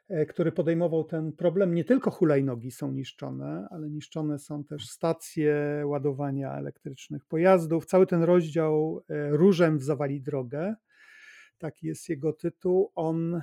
[0.09, 1.75] e, który podejmował ten problem.
[1.75, 7.87] Nie tylko hulajnogi są niszczone, ale niszczone są też stacje ładowania elektrycznych pojazdów.
[7.87, 10.75] Cały ten rozdział e, Różem w zawali drogę
[11.59, 12.91] taki jest jego tytuł.
[12.95, 13.43] On e,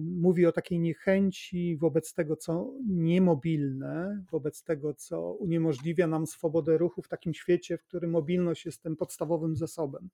[0.00, 7.02] mówi o takiej niechęci wobec tego, co niemobilne, wobec tego, co uniemożliwia nam swobodę ruchu
[7.02, 10.10] w takim świecie, w którym mobilność jest tym podstawowym zasobem.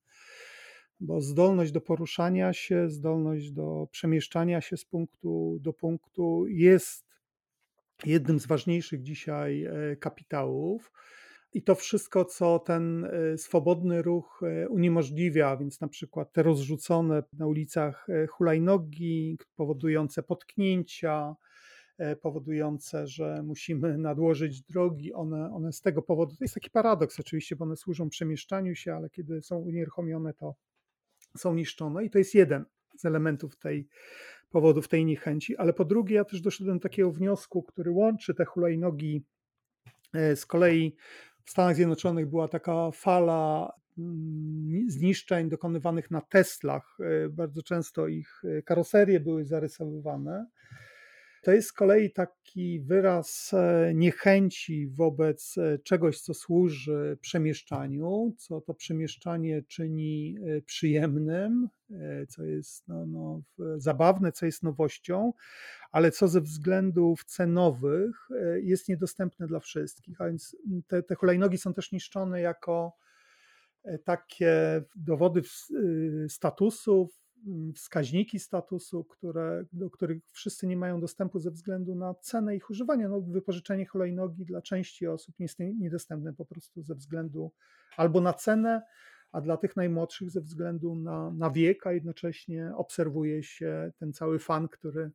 [1.01, 7.07] Bo zdolność do poruszania się, zdolność do przemieszczania się z punktu do punktu jest
[8.05, 10.93] jednym z ważniejszych dzisiaj e, kapitałów.
[11.57, 17.23] I to wszystko, co ten e, swobodny ruch e, uniemożliwia, więc na przykład te rozrzucone
[17.33, 21.35] na ulicach e, hulajnogi, powodujące potknięcia,
[22.23, 27.57] powodujące, że musimy nadłożyć drogi, one, one z tego powodu, to jest taki paradoks oczywiście,
[27.57, 30.55] bo one służą przemieszczaniu się, ale kiedy są unieruchomione, to
[31.37, 32.65] są niszczone i to jest jeden
[32.97, 33.89] z elementów tej
[34.51, 38.45] powodów tej niechęci, ale po drugie ja też doszedłem do takiego wniosku, który łączy te
[38.45, 39.25] hulajnogi
[40.35, 40.97] z kolei
[41.47, 46.97] w Stanach Zjednoczonych była taka fala mm, zniszczeń dokonywanych na Teslach.
[47.01, 50.47] E, bardzo często ich e, karoserie były zarysowywane.
[51.47, 58.61] To jest z kolei taki wyraz e, niechęci wobec e, czegoś, co służy przemieszczaniu, co
[58.61, 61.69] to przemieszczanie czyni e, przyjemnym,
[62.29, 63.43] co jest no, no,
[63.77, 65.33] zabawne, co jest nowością,
[65.93, 68.29] ale co ze względów cenowych
[68.63, 70.21] jest niedostępne dla wszystkich.
[70.21, 72.93] A więc te, te hulajnogi są też niszczone jako
[74.05, 75.43] takie dowody
[76.29, 77.26] statusu, Mm,
[77.74, 83.09] wskaźniki statusu, które, do których wszyscy nie mają dostępu ze względu na cenę ich używania.
[83.09, 87.53] No, wypożyczenie hulajnogi dla części osób jest niedostępne po prostu ze względu
[87.97, 88.82] albo na cenę,
[89.32, 94.39] a dla tych najmłodszych ze względu na, na wiek, a jednocześnie obserwuje się ten cały
[94.39, 95.11] fan, który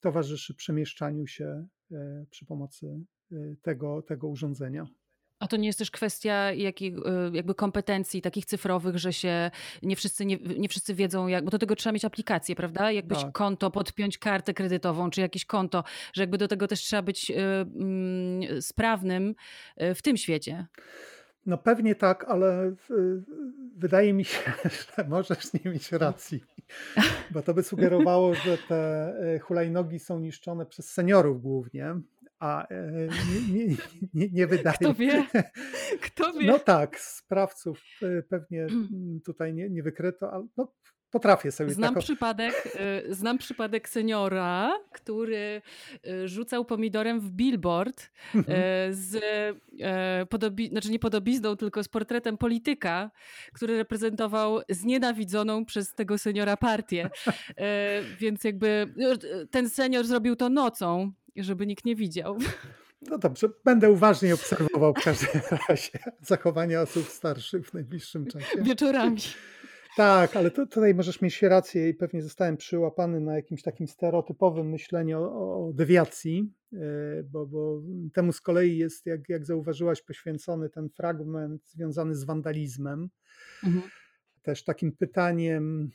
[0.00, 3.00] towarzyszy przemieszczaniu się e, przy pomocy
[3.32, 4.86] e, tego, tego urządzenia.
[5.40, 7.00] A to nie jest też kwestia jakich, y,
[7.32, 9.50] jakby kompetencji takich cyfrowych, że się
[9.82, 12.92] nie wszyscy, nie, nie wszyscy wiedzą, jak, bo do tego trzeba mieć aplikację, prawda?
[12.92, 13.32] Jakbyś tak.
[13.32, 17.34] konto, podpiąć kartę kredytową, czy jakieś konto, że jakby do tego też trzeba być y,
[18.56, 19.34] y, sprawnym
[19.82, 20.66] y, w tym świecie.
[21.46, 22.74] No pewnie tak, ale
[23.76, 24.52] wydaje mi się,
[24.96, 26.44] że możesz nie mieć racji,
[27.30, 31.94] bo to by sugerowało, że te hulajnogi są niszczone przez seniorów głównie,
[32.38, 33.08] a e,
[33.52, 33.76] nie, nie,
[34.14, 35.26] nie, nie wydaje Kto wie?
[36.06, 36.46] Kto wie?
[36.46, 40.72] No tak, sprawców e, pewnie mm, tutaj nie, nie wykryto, ale no,
[41.10, 45.62] potrafię sobie znam przypadek e, Znam przypadek seniora, który
[46.24, 48.58] rzucał pomidorem w billboard mhm.
[48.94, 49.18] z
[50.28, 50.68] podobi...
[50.68, 53.10] znaczy nie podobizną, tylko z portretem polityka,
[53.52, 57.10] który reprezentował znienawidzoną przez tego seniora partię.
[58.18, 59.08] Więc jakby no,
[59.50, 61.12] ten senior zrobił to nocą,
[61.44, 62.38] żeby nikt nie widział.
[63.02, 68.62] No dobrze, będę uważnie obserwował w każdym razie zachowania osób starszych w najbliższym czasie.
[68.62, 69.16] Wieczorami.
[69.96, 74.70] Tak, ale to, tutaj możesz mieć rację i pewnie zostałem przyłapany na jakimś takim stereotypowym
[74.70, 76.78] myśleniu o, o dewiacji, e,
[77.22, 77.82] bo, bo,
[78.12, 83.08] temu z kolei jest, jak, jak zauważyłaś, poświęcony ten fragment związany z wandalizmem.
[83.64, 83.90] Mhm.
[84.42, 85.90] Też takim pytaniem,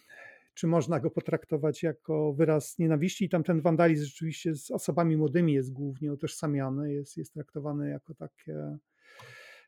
[0.54, 3.26] czy można go potraktować jako wyraz nienawiści.
[3.26, 8.14] I tam ten wandalizm rzeczywiście z osobami młodymi jest głównie utożsamiany, jest, jest traktowany jako
[8.14, 8.78] takie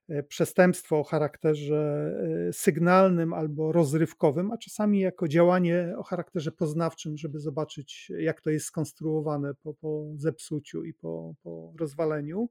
[0.10, 2.14] e, przestępstwo o charakterze
[2.50, 8.50] e, sygnalnym albo rozrywkowym, a czasami jako działanie o charakterze poznawczym, żeby zobaczyć, jak to
[8.50, 12.50] jest skonstruowane po, po zepsuciu i po, po rozwaleniu.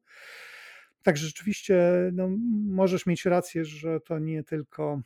[1.02, 2.28] Także rzeczywiście no,
[2.66, 5.02] możesz mieć rację, że to nie tylko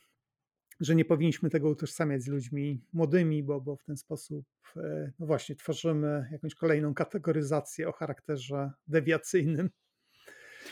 [0.80, 4.44] że nie powinniśmy tego utożsamiać z ludźmi młodymi, bo, bo w ten sposób,
[4.76, 9.70] e, no właśnie, tworzymy jakąś kolejną kategoryzację o charakterze dewiacyjnym.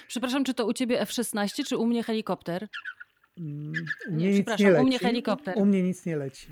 [0.08, 2.68] Przepraszam, czy to u ciebie F-16, czy u mnie helikopter?
[3.38, 3.72] Mm,
[4.08, 4.82] u mnie nie, nic nie leci.
[4.82, 5.54] u mnie helikopter.
[5.58, 6.48] U mnie nic nie leci.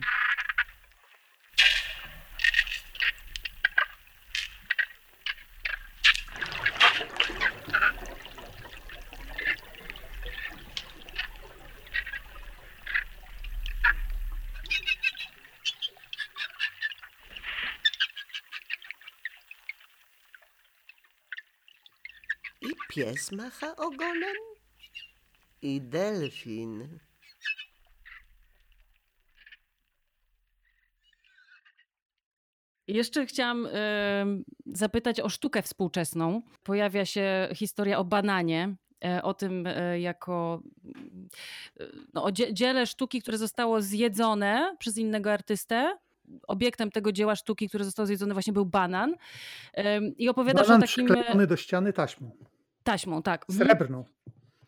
[23.13, 24.37] Pies macha ogonem
[25.63, 26.99] i delfin.
[32.89, 33.71] Jeszcze chciałam y,
[34.67, 36.43] zapytać o sztukę współczesną.
[36.63, 38.75] Pojawia się historia o bananie,
[39.19, 40.63] y, o tym y, jako
[42.15, 45.99] no, o dziele sztuki, które zostało zjedzone przez innego artystę.
[46.49, 49.15] Obiektem tego dzieła sztuki, które zostało zjedzone, właśnie był banan.
[50.19, 51.07] I opowiadasz banan o takim.
[51.07, 52.31] przyklejony do ściany taśmą.
[52.85, 53.45] Taśmą, tak.
[53.51, 54.05] Srebrną.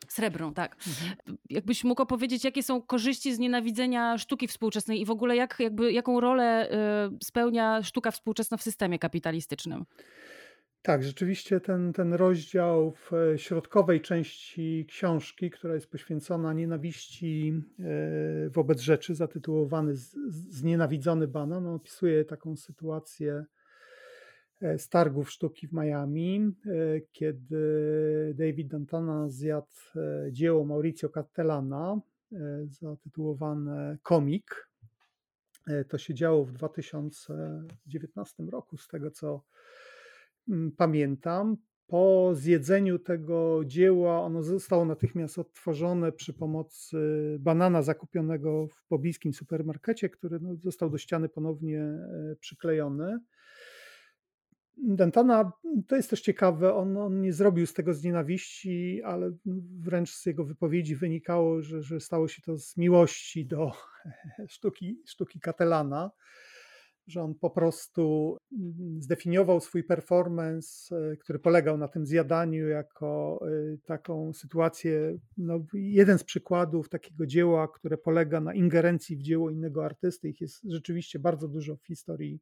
[0.09, 0.77] Srebrną, tak.
[0.89, 1.39] Mhm.
[1.51, 5.93] Jakbyś mógł opowiedzieć, jakie są korzyści z nienawidzenia sztuki współczesnej i w ogóle jak, jakby,
[5.93, 9.85] jaką rolę y, spełnia sztuka współczesna w systemie kapitalistycznym?
[10.87, 17.85] Tak, rzeczywiście ten, ten rozdział w e, środkowej części książki, która jest poświęcona nienawiści e,
[18.51, 19.93] wobec rzeczy, zatytułowany
[20.51, 23.45] Znienawidzony banan, opisuje taką sytuację
[24.79, 26.51] z targów sztuki w Miami, e,
[27.13, 32.01] kiedy David Dantana zjadł e, dzieło Mauricio Catellana
[32.67, 34.69] zatytułowane Komik.
[35.89, 39.45] To się działo w 2019 roku, z tego co
[40.49, 41.57] mm, pamiętam.
[41.87, 46.97] po zjedzeniu tego dzieła ono zostało natychmiast odtworzone przy pomocy
[47.41, 53.19] banana zakupionego w pobliskim supermarkecie, który no, został do ściany ponownie e, przyklejony.
[54.77, 55.53] Dantana,
[55.89, 59.33] to jest też ciekawe, on, on, nie zrobił z tego z nienawiści, ale
[59.81, 63.73] wręcz z jego wypowiedzi wynikało, że, że stało się to z miłości do
[64.49, 66.11] sztuki, sztuki Katelana
[67.07, 73.41] że on po prostu mm, zdefiniował swój performance, e, który polegał na tym zjadaniu, jako
[73.43, 79.51] e, taką sytuację, no, jeden z przykładów takiego dzieła, które polega na ingerencji w dzieło
[79.51, 80.29] innego artysty.
[80.29, 82.41] Ich jest rzeczywiście bardzo dużo w historii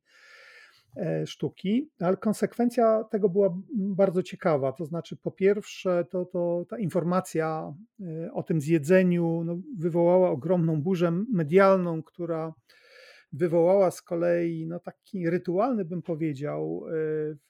[1.26, 4.72] sztuki, ale konsekwencja tego była bardzo ciekawa.
[4.72, 7.74] To znaczy, po pierwsze, to, to ta informacja
[8.32, 12.54] o tym zjedzeniu no, wywołała ogromną burzę medialną, która
[13.32, 16.84] wywołała z kolei no, taki rytualny, bym powiedział,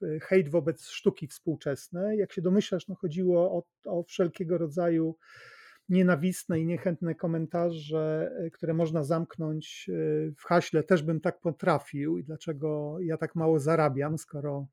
[0.02, 2.18] e, hejt wobec sztuki współczesnej.
[2.18, 5.16] Jak się domyślasz, no, chodziło o, o wszelkiego rodzaju
[5.92, 9.92] nienawistne i niechętne komentarze, e, które można zamknąć e,
[10.36, 14.66] w haśle, też bym tak potrafił i dlaczego ja tak mało zarabiam, skoro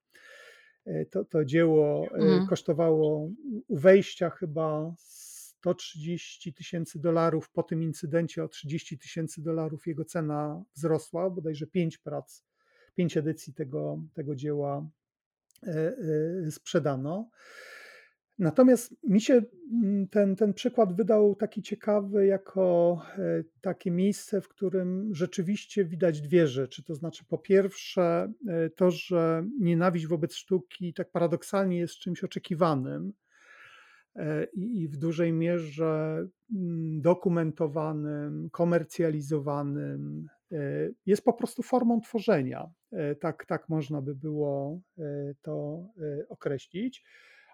[1.12, 2.48] to, to dzieło mhm.
[2.48, 3.30] kosztowało
[3.68, 4.94] u wejścia chyba
[5.60, 11.98] 130 tysięcy dolarów po tym incydencie o 30 tysięcy dolarów jego cena wzrosła, bodajże 5
[11.98, 12.44] prac,
[12.96, 14.90] 5 edycji tego, tego dzieła
[15.64, 15.94] e,
[16.48, 17.30] e, sprzedano.
[18.40, 19.42] Natomiast mi się
[19.84, 26.22] mm, ten, ten przykład wydał taki ciekawy, jako e, takie miejsce, w którym rzeczywiście widać
[26.22, 26.84] dwie rzeczy.
[26.84, 28.34] To znaczy, po pierwsze,
[28.76, 33.14] to, że nienawiść wobec sztuki tak paradoksalnie jest czymś oczekiwanym,
[34.16, 36.26] E, i w dużej mierze
[36.56, 42.70] mm, dokumentowanym, komercjalizowanym, e, jest po prostu formą tworzenia.
[42.92, 44.82] E, tak, tak można by było
[45.42, 45.86] to
[46.30, 47.04] określić.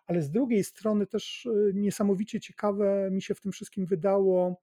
[0.08, 4.62] Ale z drugiej strony też niesamowicie ciekawe mi się w tym wszystkim wydało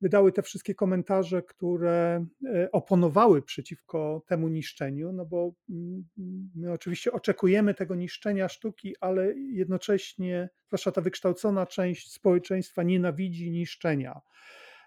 [0.00, 6.08] wydały te wszystkie komentarze, które e, oponowały przeciwko temu niszczeniu, no bo mm,
[6.54, 14.20] my oczywiście oczekujemy tego niszczenia sztuki, ale jednocześnie, zwłaszcza ta wykształcona część społeczeństwa, nienawidzi niszczenia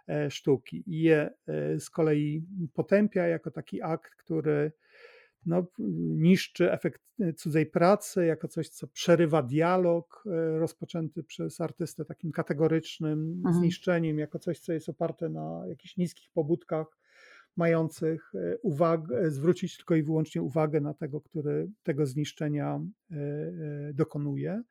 [0.08, 0.84] e, sztuki.
[0.88, 4.72] I je e, z kolei potępia jako taki akt, który
[5.46, 5.68] no,
[6.18, 7.02] niszczy efekt
[7.36, 13.56] cudzej pracy jako coś, co przerywa dialog e, rozpoczęty przez artystę takim kategorycznym mhm.
[13.56, 16.88] zniszczeniem, jako coś, co jest oparte na jakichś niskich pobudkach,
[17.58, 22.80] mających e, uwagę, zwrócić tylko i wyłącznie uwagę na tego, który tego zniszczenia
[23.12, 23.16] e,
[23.94, 24.64] dokonuje.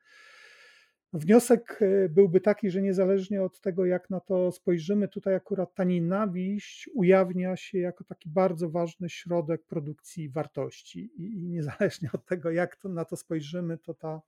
[1.13, 5.83] Wniosek e, byłby taki, że niezależnie od tego, jak na to spojrzymy, tutaj akurat ta
[5.83, 11.11] nienawiść ujawnia się jako taki bardzo ważny środek produkcji wartości.
[11.17, 14.21] I, niezależnie od tego, jak to, na to spojrzymy, to ta,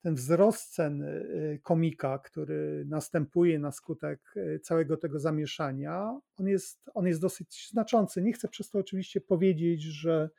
[0.00, 1.18] ten wzrost cen e,
[1.62, 8.22] komika, który następuje na skutek e, całego tego zamieszania, on jest, on jest dosyć znaczący.
[8.22, 10.30] Nie chcę przez to oczywiście powiedzieć, że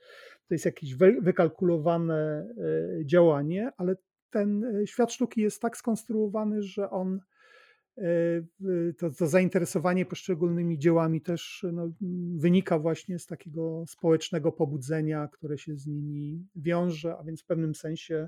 [0.48, 2.48] to jest jakieś wykalkulowane
[3.06, 3.96] działanie, ale
[4.36, 7.22] ten e, świat sztuki jest tak skonstruowany, że on
[7.98, 8.04] e,
[8.98, 11.92] to, to zainteresowanie poszczególnymi dziełami też no,
[12.36, 17.76] wynika właśnie z takiego społecznego pobudzenia, które się z nimi wiąże, a więc w pewnym
[17.76, 18.28] sensie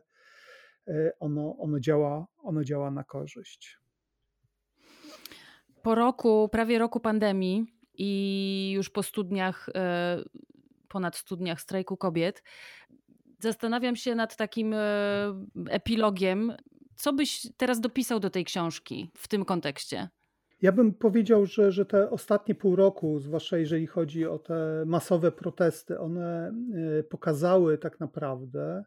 [0.88, 3.80] e, ono, ono, działa, ono działa na korzyść.
[5.82, 9.70] Po roku, prawie roku pandemii i już po studniach,
[10.88, 12.44] ponad studniach strajku kobiet,
[13.40, 14.80] zastanawiam się nad takim e,
[15.70, 16.54] epilogiem.
[16.96, 20.10] Co byś teraz dopisał do tej książki w tym kontekście?
[20.62, 25.32] Ja bym powiedział, że, że te ostatnie pół roku, zwłaszcza jeżeli chodzi o te masowe
[25.32, 26.52] protesty, one
[27.00, 28.84] e, pokazały tak naprawdę,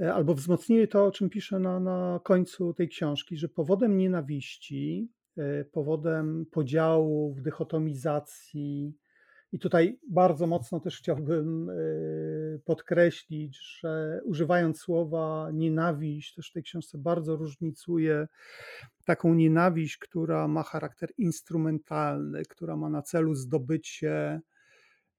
[0.00, 5.08] e, albo wzmocniły to, o czym piszę na, na końcu tej książki, że powodem nienawiści,
[5.72, 8.96] powodem podziałów, dychotomizacji,
[9.52, 16.62] i tutaj bardzo mocno też chciałbym y, podkreślić, że używając słowa nienawiść, też w tej
[16.62, 18.28] książce bardzo różnicuję
[19.04, 24.40] taką nienawiść, która ma charakter instrumentalny, która ma na celu zdobycie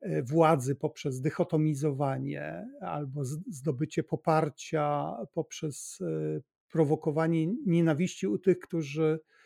[0.06, 9.37] y, władzy poprzez dychotomizowanie albo zdobycie poparcia poprzez y, prowokowanie nienawiści u tych, którzy E,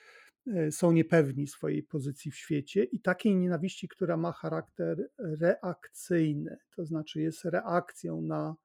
[0.71, 7.21] są niepewni swojej pozycji w świecie i takiej nienawiści, która ma charakter reakcyjny, to znaczy
[7.21, 8.55] jest reakcją na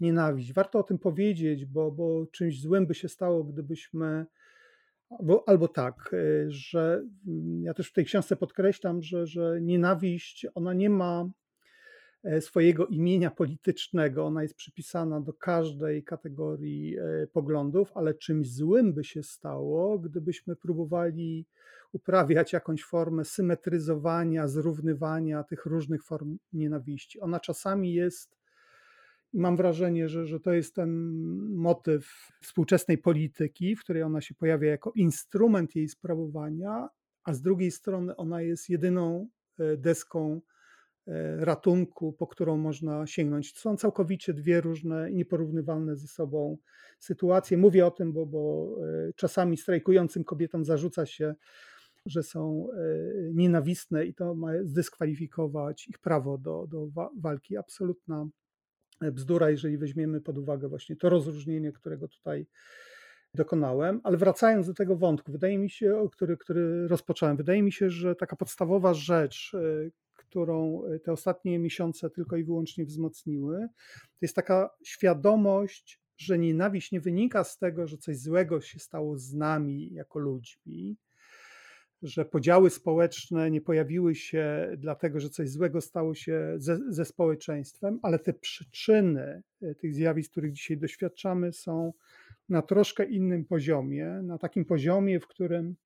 [0.00, 0.52] nienawiść.
[0.52, 4.26] Warto o tym powiedzieć, bo, bo czymś złym by się stało, gdybyśmy.
[5.10, 10.46] Albo, albo tak, e, że mm, ja też w tej książce podkreślam, że, że nienawiść
[10.54, 11.30] ona nie ma e,
[12.40, 14.26] swojego imienia politycznego.
[14.26, 20.56] Ona jest przypisana do każdej kategorii e, poglądów, ale czymś złym by się stało, gdybyśmy
[20.56, 21.46] próbowali
[21.92, 27.20] uprawiać jakąś formę symetryzowania, zrównywania tych różnych form nienawiści.
[27.20, 28.36] Ona czasami jest
[29.32, 30.90] mam wrażenie, że, że to jest ten
[31.54, 36.88] motyw współczesnej polityki, w której ona się pojawia jako instrument jej sprawowania,
[37.24, 40.55] a z drugiej strony ona jest jedyną e, deską e,
[41.38, 43.52] ratunku, po którą można sięgnąć.
[43.52, 46.58] To są całkowicie dwie różne i nieporównywalne ze sobą
[46.98, 47.56] sytuacje.
[47.56, 48.68] Mówię o tym, bo, bo
[49.08, 51.34] e, czasami strajkującym kobietom zarzuca się,
[52.06, 52.68] że są
[53.32, 57.56] nienawistne i to ma zdyskwalifikować ich prawo do, do walki.
[57.56, 58.28] Absolutna
[59.00, 62.46] bzdura, jeżeli weźmiemy pod uwagę właśnie to rozróżnienie, którego tutaj
[63.34, 64.00] dokonałem.
[64.04, 68.14] Ale wracając do tego wątku, wydaje mi się, który, który rozpocząłem, wydaje mi się, że
[68.14, 69.90] taka podstawowa rzecz, e,
[70.28, 77.00] którą te ostatnie miesiące tylko i wyłącznie wzmocniły, to jest taka świadomość, że nienawiść nie
[77.00, 80.96] wynika z tego, że coś złego się stało z nami jako ludźmi,
[82.02, 87.98] że podziały społeczne nie pojawiły się dlatego, że coś złego stało się ze, ze społeczeństwem,
[88.02, 91.92] ale te przyczyny e, tych zjawisk, których dzisiaj doświadczamy, są
[92.48, 95.76] na troszkę innym poziomie, na takim poziomie, w którym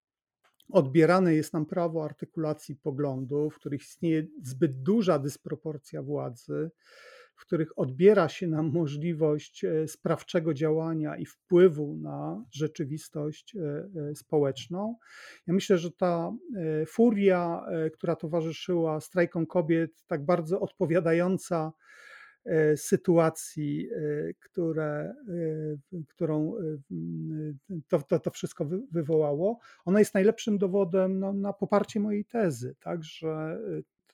[0.72, 6.70] odbierane jest nam prawo artykulacji poglądów, w których istnieje zbyt duża dysproporcja władzy,
[7.40, 13.60] w których odbiera się nam możliwość e, sprawczego działania i wpływu na rzeczywistość e,
[14.10, 14.96] e, społeczną.
[15.46, 16.32] Ja myślę, że ta
[16.86, 21.72] furia, która towarzyszyła strajkom kobiet, tak bardzo odpowiadająca
[22.76, 23.88] sytuacji,
[24.40, 25.14] które,
[26.08, 26.54] którą
[27.88, 33.04] to, to, to wszystko wywołało, ona jest najlepszym dowodem no, na poparcie mojej tezy, tak,
[33.04, 33.58] że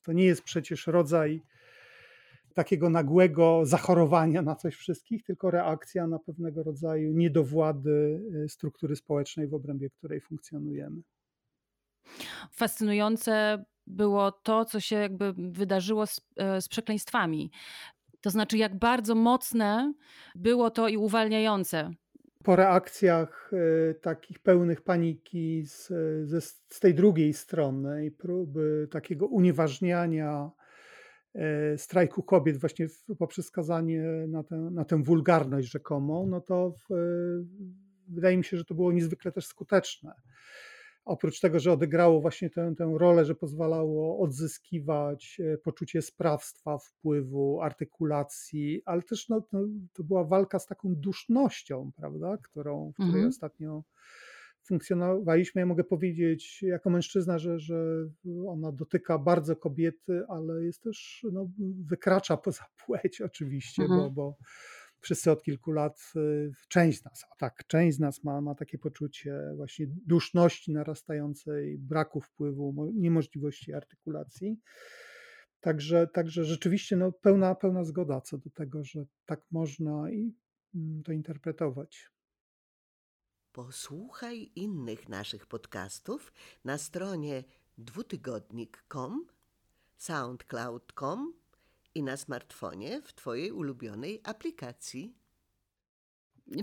[0.02, 1.42] to nie jest przecież rodzaj
[2.56, 9.48] takiego nagłego zachorowania na coś wszystkich, tylko reakcja na pewnego rodzaju niedowłady y, struktury społecznej,
[9.48, 11.02] w obrębie której funkcjonujemy.
[12.52, 17.50] Fascynujące było to, co się jakby wydarzyło z, e, z przekleństwami.
[18.26, 19.94] To znaczy, jak bardzo mocne
[20.34, 21.90] było to i uwalniające.
[22.44, 25.88] Po reakcjach y, takich pełnych paniki z,
[26.68, 30.50] z, tej drugiej strony i próby takiego unieważniania
[31.34, 32.86] E, strajku kobiet właśnie
[33.18, 36.96] poprzez skazanie na tę, na tę wulgarność rzekomą, no to w, e,
[38.08, 40.12] wydaje mi się, że to było niezwykle też skuteczne.
[41.06, 47.60] Oprócz tego, że odegrało właśnie tę, tę rolę, że pozwalało odzyskiwać e, poczucie sprawstwa, wpływu,
[47.62, 49.58] artykulacji, ale też no, to,
[49.92, 53.28] to była walka z taką dusznością, prawda, którą, w której mhm.
[53.28, 53.82] ostatnio
[54.64, 55.60] funkcjonowaliśmy.
[55.60, 58.08] Ja mogę powiedzieć jako mężczyzna, że, że
[58.46, 61.50] ona dotyka bardzo kobiety, ale jest też, no,
[61.86, 64.00] wykracza poza płeć oczywiście, mhm.
[64.00, 64.36] bo, bo
[65.00, 68.54] wszyscy od kilku lat, y, część z nas, a tak, część z nas ma, ma
[68.54, 74.60] takie poczucie właśnie duszności narastającej, braku wpływu, niemożliwości artykulacji.
[75.60, 80.34] Także, także rzeczywiście no, pełna, pełna zgoda co do tego, że tak można i
[80.74, 82.10] mm, to interpretować.
[83.52, 86.32] Posłuchaj innych naszych podcastów
[86.64, 87.44] na stronie
[87.78, 89.26] dwutygodnik.com,
[89.96, 91.45] soundcloud.com
[91.96, 95.14] i na smartfonie w Twojej ulubionej aplikacji.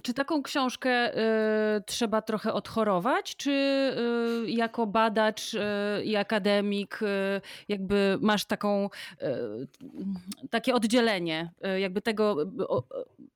[0.04, 1.18] Czy taką książkę
[1.78, 5.60] y, trzeba trochę odchorować, czy y, jako badacz y,
[6.04, 8.90] i akademik y, jakby masz taką,
[9.22, 12.36] y, takie oddzielenie y, jakby tego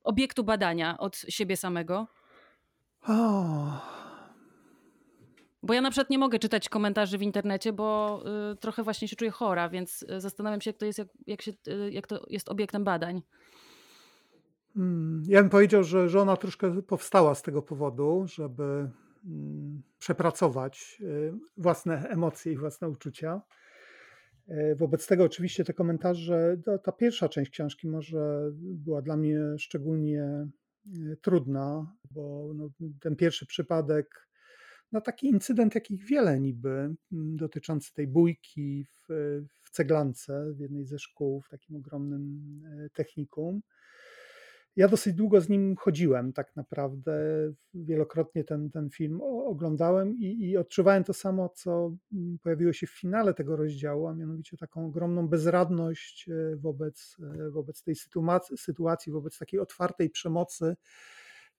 [0.04, 2.08] obiektu badania od siebie samego?
[5.68, 8.20] Bo ja na przykład nie mogę czytać komentarzy w internecie, bo
[8.52, 11.42] y, trochę właśnie się czuję chora, więc y, zastanawiam się, jak to jest, jak, jak,
[11.42, 13.22] się, y, jak to jest obiektem badań.
[14.74, 18.90] Hmm, ja bym powiedział, że, że ona troszkę powstała z tego powodu, żeby
[19.26, 23.42] mm, przepracować y, własne emocje i własne uczucia.
[24.50, 30.48] Y, wobec tego oczywiście te komentarze, ta pierwsza część książki może była dla mnie szczególnie
[30.96, 34.27] Y, trudna, bo no, ten pierwszy przypadek,
[34.92, 39.06] no taki incydent, jakich wiele niby, mm, dotyczący tej bójki w,
[39.64, 43.62] w ceglance w jednej ze szkół, w takim ogromnym e, technikum.
[44.78, 47.14] Ja dosyć długo z nim chodziłem, tak naprawdę.
[47.74, 53.00] Wielokrotnie ten, ten film oglądałem i, i odczuwałem to samo, co mm, pojawiło się w
[53.00, 57.18] finale tego rozdziału, a mianowicie taką ogromną bezradność e, wobec,
[57.48, 57.96] e, wobec tej
[58.58, 60.76] sytuacji, wobec takiej otwartej przemocy,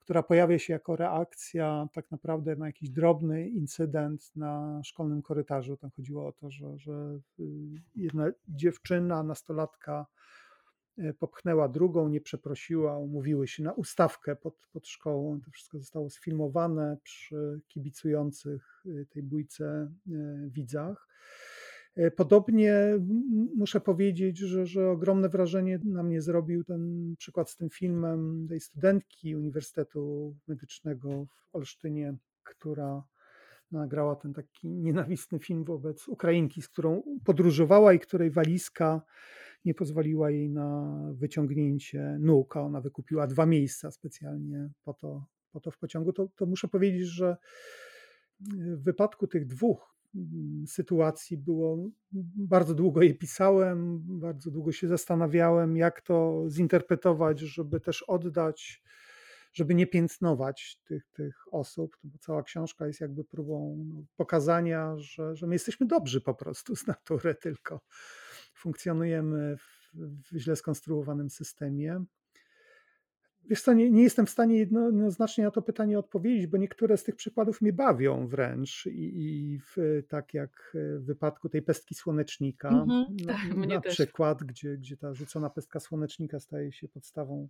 [0.09, 5.76] która pojawia się jako reakcja tak naprawdę na jakiś drobny incydent na szkolnym korytarzu.
[5.76, 7.44] Tam chodziło o to, że, że y,
[7.94, 10.06] jedna dziewczyna, nastolatka,
[10.98, 15.40] e, popchnęła drugą, nie przeprosiła, umówiły się na ustawkę pod, pod szkołą.
[15.40, 19.92] To wszystko zostało sfilmowane przy kibicujących e, tej bójce
[20.46, 21.09] widzach.
[22.16, 22.74] Podobnie
[23.57, 28.61] muszę powiedzieć, że, że ogromne wrażenie na mnie zrobił ten przykład z tym filmem tej
[28.61, 33.03] studentki Uniwersytetu Medycznego w Olsztynie, która
[33.70, 39.03] nagrała ten taki nienawistny film wobec Ukrainki, z którą podróżowała i której walizka
[39.64, 45.61] nie pozwoliła jej na wyciągnięcie nóg, a ona wykupiła dwa miejsca specjalnie po to, po
[45.61, 47.36] to w pociągu, to, to muszę powiedzieć, że
[48.40, 49.97] w wypadku tych dwóch
[50.66, 51.90] sytuacji było
[52.36, 58.82] bardzo długo je pisałem, bardzo długo się zastanawiałem, jak to zinterpretować, żeby też oddać
[59.52, 64.94] żeby nie piętnować tych, tych osób, no bo cała książka jest jakby próbą no, pokazania,
[64.96, 67.80] że, że my jesteśmy dobrzy po prostu z natury, tylko
[68.54, 69.94] funkcjonujemy w,
[70.32, 72.04] w źle skonstruowanym systemie.
[73.49, 77.05] Wiesz co, nie, nie jestem w stanie jednoznacznie na to pytanie odpowiedzieć, bo niektóre z
[77.05, 82.68] tych przykładów mnie bawią wręcz i, i w, tak jak w wypadku tej pestki słonecznika
[82.68, 87.49] mm -hmm, tak, na, na przykład, gdzie, gdzie ta rzucona pestka słonecznika staje się podstawą.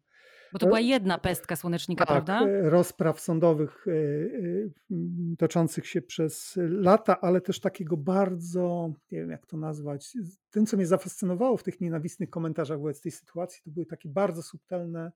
[0.52, 2.46] Bo to była jedna pestka słonecznika, tak, prawda?
[2.62, 9.46] rozpraw sądowych e, e, toczących się przez lata, ale też takiego bardzo, nie wiem jak
[9.46, 10.16] to nazwać,
[10.50, 14.42] tym co mnie zafascynowało w tych nienawistnych komentarzach wobec tej sytuacji, to były takie bardzo
[14.42, 15.12] subtelne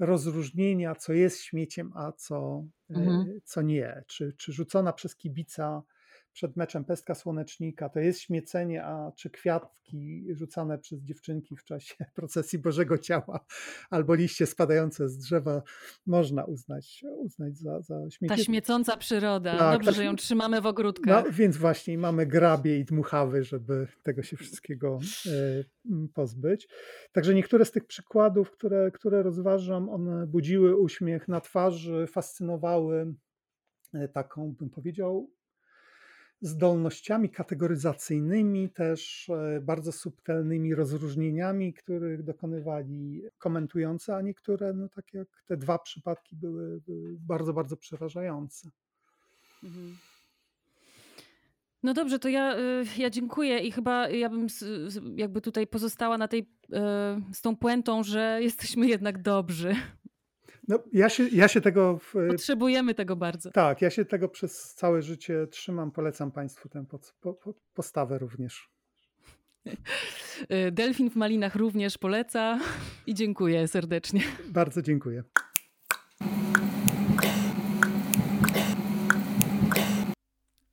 [0.00, 3.20] rozróżnienia, co jest śmieciem, a co, mhm.
[3.20, 4.04] E, co nie.
[4.06, 5.82] Czy, czy rzucona przez kibica
[6.32, 11.94] przed meczem pestka słonecznika to jest śmiecenie, a czy kwiatki rzucane przez dziewczynki w czasie
[12.14, 13.44] procesji Bożego Ciała
[13.90, 15.62] albo liście spadające z drzewa
[16.06, 18.36] można uznać, uznać za, za śmiecie.
[18.36, 19.58] Ta śmiecąca przyroda.
[19.58, 19.96] Tak, Dobrze, ta...
[19.96, 21.24] że ją trzymamy w ogródkach.
[21.24, 25.64] No, więc właśnie mamy grabie i dmuchawy, żeby tego się wszystkiego e,
[26.14, 26.68] pozbyć.
[27.12, 33.14] Także niektóre z tych przykładów, które, które rozważam, one budziły uśmiech na twarzy, fascynowały
[33.94, 35.30] e, taką, bym powiedział,
[36.40, 45.28] zdolnościami kategoryzacyjnymi, też e, bardzo subtelnymi rozróżnieniami, których dokonywali komentujący, a niektóre, no tak jak
[45.46, 48.70] te dwa przypadki, były, były bardzo, bardzo przerażające.
[49.64, 49.96] Mhm.
[51.82, 54.46] No dobrze, to ja, y, ja dziękuję i chyba ja bym
[55.16, 59.76] jakby tutaj pozostała na tej, e, z tą puentą, że jesteśmy jednak dobrzy.
[60.70, 61.98] No, ja, się, ja się tego.
[61.98, 63.50] W, Potrzebujemy tego bardzo.
[63.50, 65.90] Tak, ja się tego przez całe życie trzymam.
[65.90, 68.70] Polecam Państwu tę pod, po, po, postawę również.
[70.72, 72.60] Delfin w Malinach również poleca
[73.06, 74.20] i dziękuję serdecznie.
[74.48, 75.24] Bardzo dziękuję.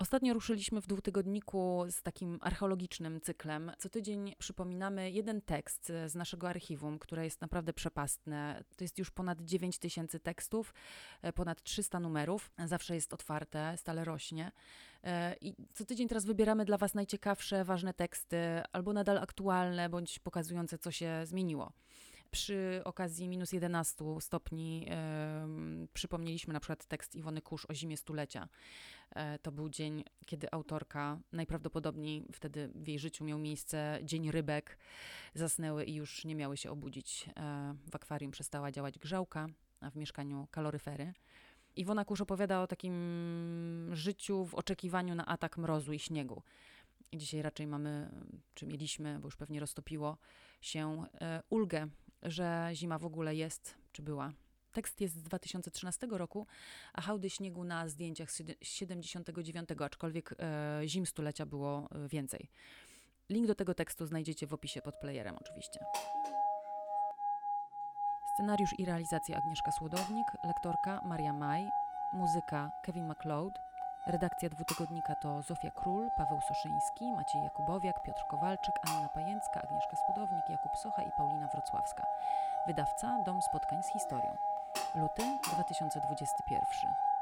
[0.08, 3.72] Ostatnio ruszyliśmy w dwutygodniku z takim archeologicznym cyklem.
[3.78, 8.64] Co tydzień przypominamy jeden tekst z naszego archiwum, które jest naprawdę przepastne.
[8.78, 10.74] To jest już ponad 9 tysięcy tekstów,
[11.22, 12.52] e, ponad 300 numerów.
[12.66, 14.52] Zawsze jest otwarte, stale rośnie.
[15.04, 18.38] E, I co tydzień teraz wybieramy dla Was najciekawsze, ważne teksty,
[18.72, 21.74] albo nadal aktualne, bądź pokazujące, co się zmieniło
[22.32, 28.48] przy okazji minus 11 stopni yy, przypomnieliśmy na przykład tekst Iwony Kusz o zimie stulecia.
[29.16, 34.78] Yy, to był dzień, kiedy autorka, najprawdopodobniej wtedy w jej życiu miał miejsce dzień rybek,
[35.34, 37.28] zasnęły i już nie miały się obudzić.
[37.28, 37.34] Yy,
[37.92, 39.48] w akwarium przestała działać grzałka,
[39.82, 41.14] a w mieszkaniu kaloryfery.
[41.76, 46.44] Iwona Kusz opowiada o takim życiu w oczekiwaniu na atak mrozu i śniegu.
[47.14, 48.10] Dzisiaj raczej mamy,
[48.54, 50.18] czy mieliśmy, bo już pewnie roztopiło
[50.62, 51.06] się,
[51.50, 51.88] ulgę
[52.24, 54.34] że zima w ogóle jest, czy była.
[54.78, 56.48] Tekst jest z 2013 roku,
[56.94, 62.50] a hałdy śniegu na zdjęciach z 79, aczkolwiek e, zim stulecia było e, więcej.
[63.30, 65.80] Link do tego tekstu znajdziecie w opisie pod playerem oczywiście.
[68.34, 71.70] Scenariusz i realizacja Agnieszka Słodownik, lektorka Maria Maj,
[72.14, 73.54] muzyka Kevin MacLeod,
[74.08, 80.50] redakcja dwutygodnika to Zofia Król, Paweł Soszyński, Maciej Jakubowiak, Piotr Kowalczyk, Anna Pajęcka, Agnieszka Słodownik,
[80.50, 82.04] Jakub Socha i Paulina Wrocławska.
[82.68, 84.57] Wydawca Dom Spotkań z Historią.
[84.96, 87.17] Luty 2021.